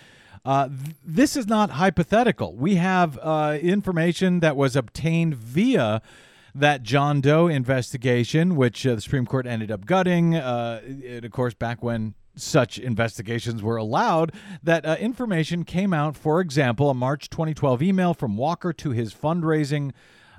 [0.45, 2.57] Uh, th- this is not hypothetical.
[2.57, 3.19] We have
[3.63, 6.03] information that was obtained via
[6.55, 10.35] that John Doe investigation, which uh, the Supreme Court ended up gutting.
[10.35, 14.33] Uh, it, of course, back when such investigations were allowed,
[14.63, 16.17] that uh, information came out.
[16.17, 19.93] For example, a March 2012 email from Walker to his fundraising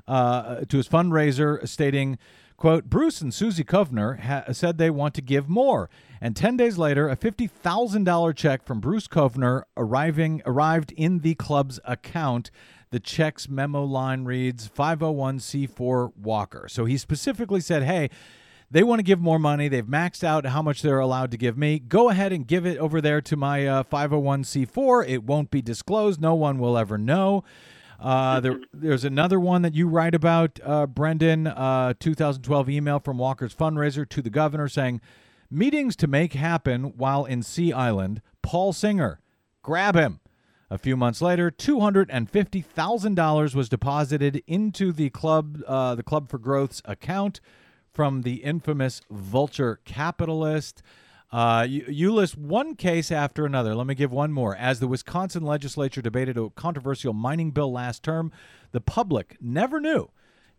[0.07, 2.17] uh, to his fundraiser stating.
[2.57, 5.89] Quote, Bruce and Susie Kovner ha- said they want to give more.
[6.19, 11.79] And 10 days later, a $50,000 check from Bruce Kovner arriving arrived in the club's
[11.85, 12.51] account.
[12.91, 16.67] The check's memo line reads 501c4 Walker.
[16.67, 18.09] So he specifically said, hey,
[18.71, 19.67] They want to give more money.
[19.67, 21.79] They've maxed out how much they're allowed to give me.
[21.79, 25.07] Go ahead and give it over there to my uh, 501c4.
[25.07, 26.21] It won't be disclosed.
[26.21, 27.43] No one will ever know.
[27.99, 31.47] Uh, there, there's another one that you write about, uh, Brendan.
[31.47, 35.01] Uh, 2012 email from Walker's fundraiser to the governor saying,
[35.51, 38.21] "Meetings to make happen while in Sea Island.
[38.41, 39.19] Paul Singer,
[39.63, 40.18] grab him."
[40.71, 45.63] A few months later, two hundred and fifty thousand dollars was deposited into the club,
[45.67, 47.39] uh, the Club for Growth's account
[47.91, 50.83] from the infamous vulture capitalist.
[51.31, 53.73] Uh, you, you list one case after another.
[53.75, 54.55] Let me give one more.
[54.55, 58.31] As the Wisconsin legislature debated a controversial mining bill last term,
[58.71, 60.09] the public never knew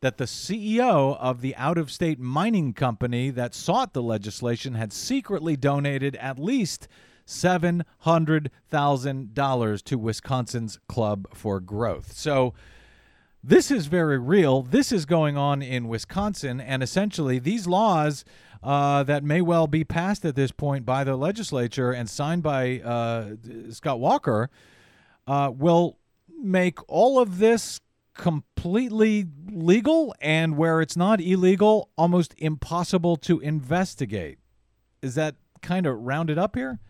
[0.01, 4.93] that the CEO of the out of state mining company that sought the legislation had
[4.93, 6.89] secretly donated at least
[7.31, 12.13] $700,000 to Wisconsin's Club for Growth.
[12.13, 12.55] So
[13.43, 14.63] this is very real.
[14.63, 16.61] This is going on in Wisconsin.
[16.61, 18.25] And essentially, these laws
[18.63, 22.81] uh, that may well be passed at this point by the legislature and signed by
[22.81, 23.37] uh,
[23.71, 24.51] Scott Walker
[25.27, 25.99] uh, will
[26.43, 27.81] make all of this
[28.15, 34.39] completely legal and where it's not illegal, almost impossible to investigate.
[35.01, 36.81] Is that kind of rounded up here?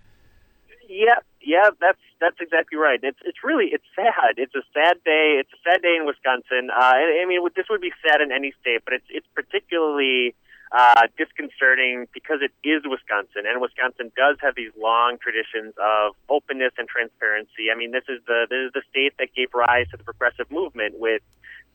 [0.91, 2.99] Yeah, yeah, that's that's exactly right.
[3.01, 4.43] It's it's really it's sad.
[4.43, 5.39] It's a sad day.
[5.39, 6.67] It's a sad day in Wisconsin.
[6.69, 10.35] Uh, I, I mean, this would be sad in any state, but it's it's particularly
[10.75, 16.73] uh, disconcerting because it is Wisconsin, and Wisconsin does have these long traditions of openness
[16.77, 17.71] and transparency.
[17.73, 20.51] I mean, this is the this is the state that gave rise to the progressive
[20.51, 21.23] movement with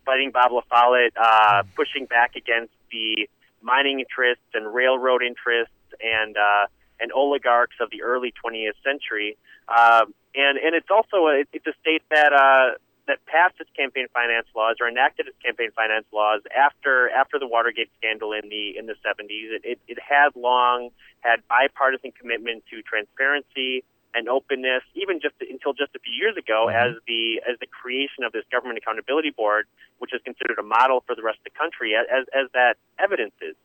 [0.03, 3.29] fighting Bob La Follette, uh, pushing back against the
[3.61, 5.71] mining interests and railroad interests
[6.03, 6.67] and uh,
[6.99, 9.37] and oligarchs of the early 20th century.
[9.67, 12.77] Um, and and it's also a, it's a state that uh,
[13.07, 17.47] that passed its campaign finance laws or enacted its campaign finance laws after after the
[17.47, 19.55] Watergate scandal in the in the 70s.
[19.55, 20.89] It it, it has long
[21.21, 23.83] had bipartisan commitment to transparency
[24.15, 28.23] and openness, even just until just a few years ago, as the as the creation
[28.23, 29.67] of this government accountability board,
[29.99, 33.35] which is considered a model for the rest of the country, as as that evidence
[33.41, 33.55] is.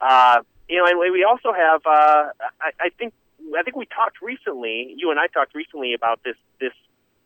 [0.00, 1.80] Uh, you know, and we also have.
[1.84, 3.12] Uh, I, I think
[3.58, 4.94] I think we talked recently.
[4.96, 6.72] You and I talked recently about this this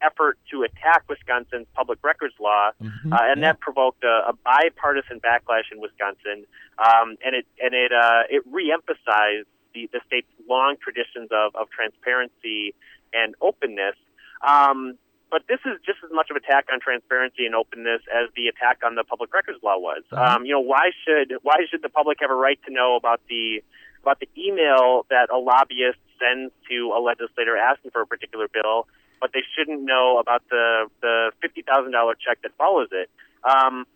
[0.03, 3.53] effort to attack Wisconsin's public records law, Mhm, uh, and yeah.
[3.53, 6.47] that provoked a, a bipartisan backlash in Wisconsin.
[6.79, 11.69] Um, and it and it uh, it reemphasized the, the state's long traditions of, of
[11.71, 12.75] transparency
[13.13, 13.97] and openness.
[14.43, 14.99] Um,
[15.35, 18.47] but this is just as much of an attack on transparency and openness as the
[18.47, 20.07] attack on the public records law was.
[20.13, 20.23] Uh-huh.
[20.23, 23.19] Um, you know, why should why should the public have a right to know about
[23.29, 23.59] the
[24.07, 28.87] about the email that a lobbyist sends to a legislator asking for a particular bill,
[29.21, 33.11] but they shouldn't know about the the fifty thousand dollar check that follows it.
[33.43, 33.91] Um,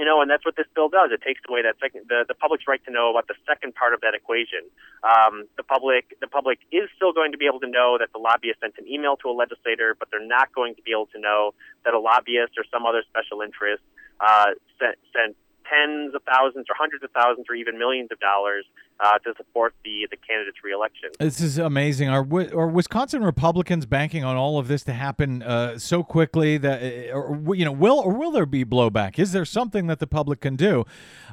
[0.00, 1.12] you know, and that's what this bill does.
[1.12, 3.92] It takes away that second, the, the public's right to know about the second part
[3.92, 4.64] of that equation.
[5.04, 8.18] Um, the public, the public is still going to be able to know that the
[8.18, 11.20] lobbyist sent an email to a legislator, but they're not going to be able to
[11.20, 11.52] know
[11.84, 13.84] that a lobbyist or some other special interest
[14.24, 15.36] uh, sent, sent
[15.70, 18.64] tens of thousands or hundreds of thousands or even millions of dollars
[18.98, 21.10] uh, to support the the candidate's reelection.
[21.18, 22.08] This is amazing.
[22.08, 26.82] Are are Wisconsin Republicans banking on all of this to happen uh, so quickly that,
[26.82, 29.18] uh, or you know, will or will there be blowback?
[29.18, 30.84] Is there something that the public can do?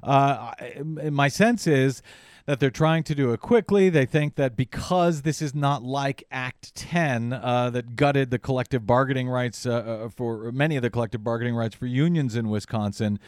[0.03, 0.53] Uh,
[0.85, 2.01] my sense is
[2.47, 3.89] that they're trying to do it quickly.
[3.89, 8.87] They think that because this is not like Act 10 uh, that gutted the collective
[8.87, 9.71] bargaining rights uh,
[10.05, 13.19] uh, for many of the collective bargaining rights for unions in Wisconsin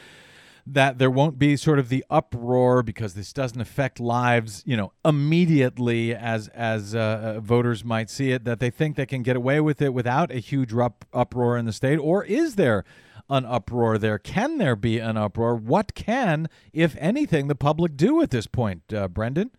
[0.66, 4.92] that there won't be sort of the uproar because this doesn't affect lives, you know,
[5.04, 7.00] immediately as as uh,
[7.38, 8.44] uh, voters might see it.
[8.44, 11.66] That they think they can get away with it without a huge rup- uproar in
[11.66, 12.84] the state, or is there
[13.30, 14.18] an uproar there?
[14.18, 15.56] Can there be an uproar?
[15.56, 19.52] What can, if anything, the public do at this point, uh, Brendan?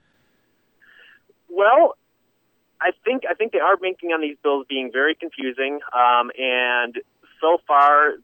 [1.49, 1.97] Well,
[2.81, 6.97] I think I think they are banking on these bills being very confusing, um, and
[7.41, 8.15] so far,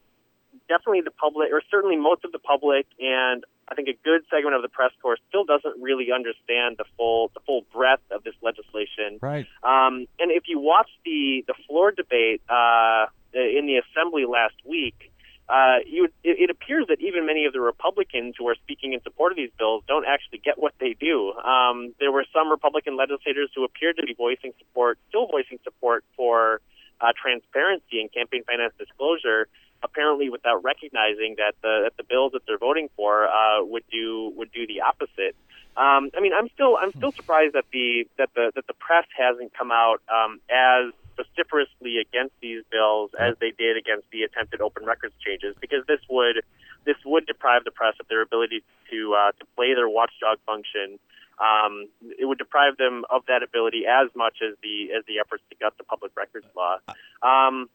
[0.68, 4.54] definitely the public, or certainly most of the public, and I think a good segment
[4.54, 8.34] of the press corps still doesn't really understand the full the full breadth of this
[8.42, 9.18] legislation.
[9.20, 9.46] Right.
[9.62, 15.10] Um, and if you watch the the floor debate uh, in the assembly last week,
[15.48, 19.02] uh, you it, it appears that even many of the Republicans who are speaking in
[19.02, 21.32] support of these bills don't actually get what they do.
[21.32, 26.04] Um, there were some Republican legislators who appeared to be voicing support, still voicing support
[26.16, 26.60] for
[27.00, 29.48] uh, transparency and campaign finance disclosure,
[29.82, 34.32] apparently without recognizing that the that the bills that they're voting for uh, would do
[34.36, 35.36] would do the opposite.
[35.76, 39.06] Um, I mean, I'm still I'm still surprised that the that the that the press
[39.16, 44.60] hasn't come out um, as vociferously against these bills as they did against the attempted
[44.60, 46.42] open records changes, because this would
[46.84, 50.98] this would deprive the press of their ability to uh, to play their watchdog function.
[51.38, 55.42] Um, it would deprive them of that ability as much as the as the efforts
[55.50, 56.78] to gut the public records law.
[57.20, 57.68] Um,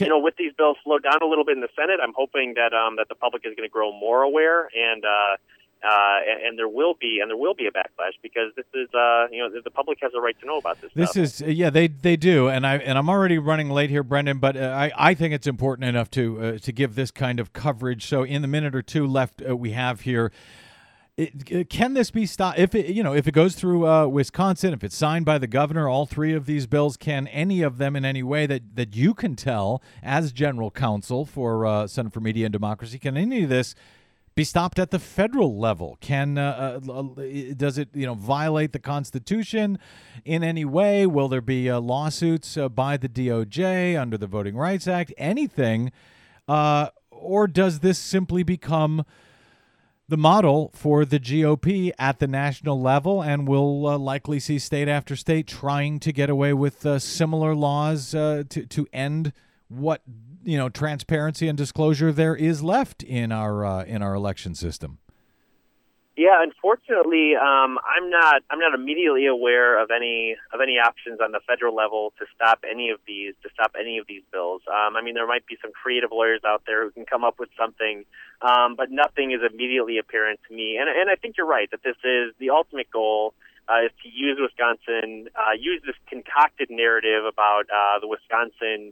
[0.00, 2.54] you know, with these bills slowed down a little bit in the Senate, I'm hoping
[2.54, 5.04] that um, that the public is going to grow more aware and.
[5.04, 5.36] Uh,
[5.80, 8.88] uh, and, and there will be, and there will be a backlash because this is,
[8.94, 10.90] uh, you know, the, the public has a right to know about this.
[10.92, 11.22] This stuff.
[11.22, 14.56] is yeah they they do and I and I'm already running late here Brendan but
[14.56, 18.06] uh, I I think it's important enough to uh, to give this kind of coverage
[18.06, 20.32] so in the minute or two left uh, we have here
[21.18, 24.72] it, can this be stopped if it you know if it goes through uh, Wisconsin
[24.72, 27.96] if it's signed by the governor all three of these bills can any of them
[27.96, 32.20] in any way that that you can tell as general counsel for uh, Center for
[32.20, 33.74] Media and Democracy can any of this
[34.36, 35.98] be stopped at the federal level?
[36.00, 37.02] Can uh, uh,
[37.56, 39.80] does it you know violate the Constitution
[40.24, 41.06] in any way?
[41.06, 45.12] Will there be uh, lawsuits uh, by the DOJ under the Voting Rights Act?
[45.18, 45.90] Anything,
[46.46, 49.04] or does this simply become
[50.08, 54.88] the model for the GOP at the national level, and we'll uh, likely see state
[54.88, 59.32] after state trying to get away with uh, similar laws uh, to to end
[59.68, 60.02] what
[60.42, 64.98] you know transparency and disclosure there is left in our uh, in our election system.
[66.18, 68.42] Yeah, unfortunately, um, I'm not.
[68.50, 72.64] I'm not immediately aware of any of any options on the federal level to stop
[72.68, 74.62] any of these to stop any of these bills.
[74.66, 77.38] Um, I mean, there might be some creative lawyers out there who can come up
[77.38, 78.02] with something,
[78.42, 80.76] um, but nothing is immediately apparent to me.
[80.76, 83.34] And and I think you're right that this is the ultimate goal
[83.70, 88.90] uh, is to use Wisconsin, uh, use this concocted narrative about uh, the Wisconsin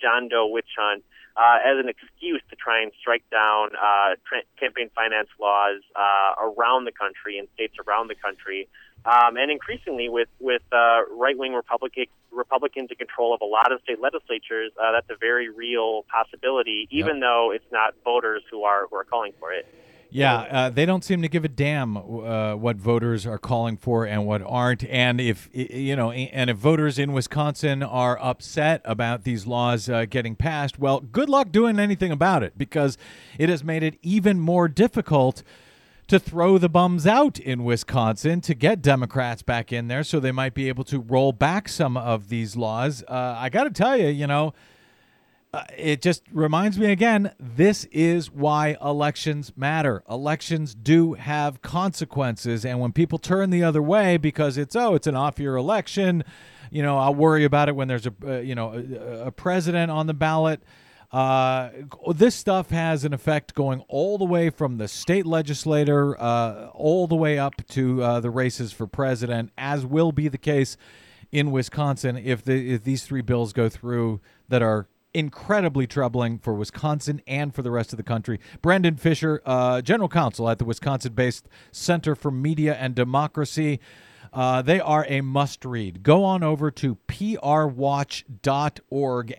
[0.00, 1.02] John Doe witch hunt
[1.38, 6.34] uh, as an excuse to try and strike down uh, tra- campaign finance laws uh,
[6.42, 8.68] around the country and states around the country.
[9.06, 13.70] Um, and increasingly, with with uh, right wing Republican Republicans in control of a lot
[13.70, 16.88] of state legislatures, uh, that's a very real possibility.
[16.90, 19.66] Even though it's not voters who are who are calling for it.
[20.10, 24.06] Yeah, uh, they don't seem to give a damn uh, what voters are calling for
[24.06, 24.84] and what aren't.
[24.84, 30.06] And if you know, and if voters in Wisconsin are upset about these laws uh,
[30.06, 32.96] getting passed, well, good luck doing anything about it because
[33.38, 35.42] it has made it even more difficult
[36.06, 40.32] to throw the bums out in Wisconsin to get Democrats back in there, so they
[40.32, 43.04] might be able to roll back some of these laws.
[43.06, 44.54] Uh, I got to tell you, you know
[45.54, 50.02] uh, it just reminds me again this is why elections matter.
[50.08, 55.06] Elections do have consequences and when people turn the other way because it's oh it's
[55.06, 56.22] an off year election
[56.70, 59.90] you know i'll worry about it when there's a uh, you know a, a president
[59.90, 60.62] on the ballot.
[61.10, 61.70] Uh,
[62.12, 67.06] this stuff has an effect going all the way from the state legislator uh, all
[67.06, 70.76] the way up to uh, the races for president as will be the case
[71.32, 74.20] in Wisconsin if the if these three bills go through
[74.50, 78.40] that are incredibly troubling for Wisconsin and for the rest of the country.
[78.62, 83.80] Brendan Fischer, uh, general counsel at the Wisconsin-based Center for Media and Democracy.
[84.32, 86.02] Uh, they are a must read.
[86.02, 87.34] Go on over to prwatch.org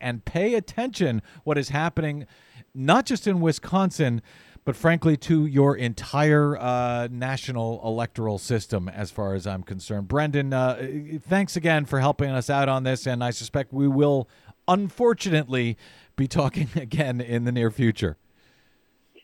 [0.02, 2.26] and pay attention what is happening
[2.74, 4.22] not just in Wisconsin
[4.66, 10.08] but frankly to your entire uh, national electoral system as far as I'm concerned.
[10.08, 10.86] Brendan, uh,
[11.22, 14.30] thanks again for helping us out on this and I suspect we will
[14.70, 15.78] unfortunately
[16.16, 18.18] be talking again in the near future.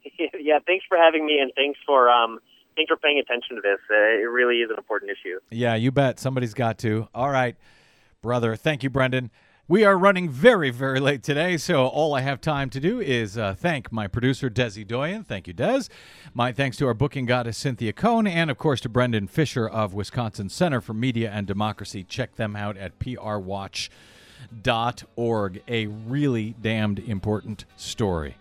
[0.19, 2.39] yeah, thanks for having me, and thanks for um,
[2.75, 3.79] thanks for paying attention to this.
[3.89, 5.39] Uh, it really is an important issue.
[5.51, 6.19] Yeah, you bet.
[6.19, 7.07] Somebody's got to.
[7.13, 7.55] All right,
[8.21, 8.55] brother.
[8.55, 9.31] Thank you, Brendan.
[9.67, 13.35] We are running very, very late today, so all I have time to do is
[13.35, 15.23] uh, thank my producer, Desi Doyen.
[15.23, 15.85] Thank you, Des.
[16.35, 19.95] My thanks to our booking goddess, Cynthia Cohn, and of course to Brendan Fischer of
[19.95, 22.03] Wisconsin Center for Media and Democracy.
[22.03, 22.99] Check them out at
[24.63, 25.61] prwatch.org.
[25.67, 28.37] A really damned important story.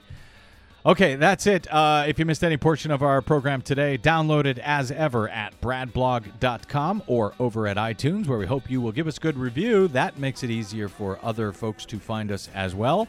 [0.87, 1.67] Okay, that's it.
[1.73, 5.59] Uh, if you missed any portion of our program today, download it as ever at
[5.63, 9.89] bradblog.com or over at iTunes, where we hope you will give us good review.
[9.89, 13.09] That makes it easier for other folks to find us as well.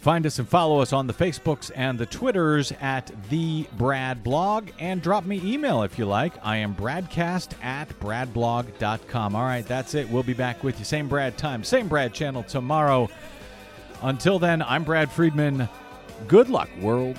[0.00, 4.68] Find us and follow us on the Facebooks and the Twitters at the Brad Blog,
[4.78, 6.34] and drop me email if you like.
[6.42, 9.34] I am bradcast at bradblog.com.
[9.34, 10.08] All right, that's it.
[10.08, 10.84] We'll be back with you.
[10.84, 13.08] Same Brad time, same Brad channel tomorrow.
[14.02, 15.68] Until then, I'm Brad Friedman.
[16.28, 17.18] Good luck, world.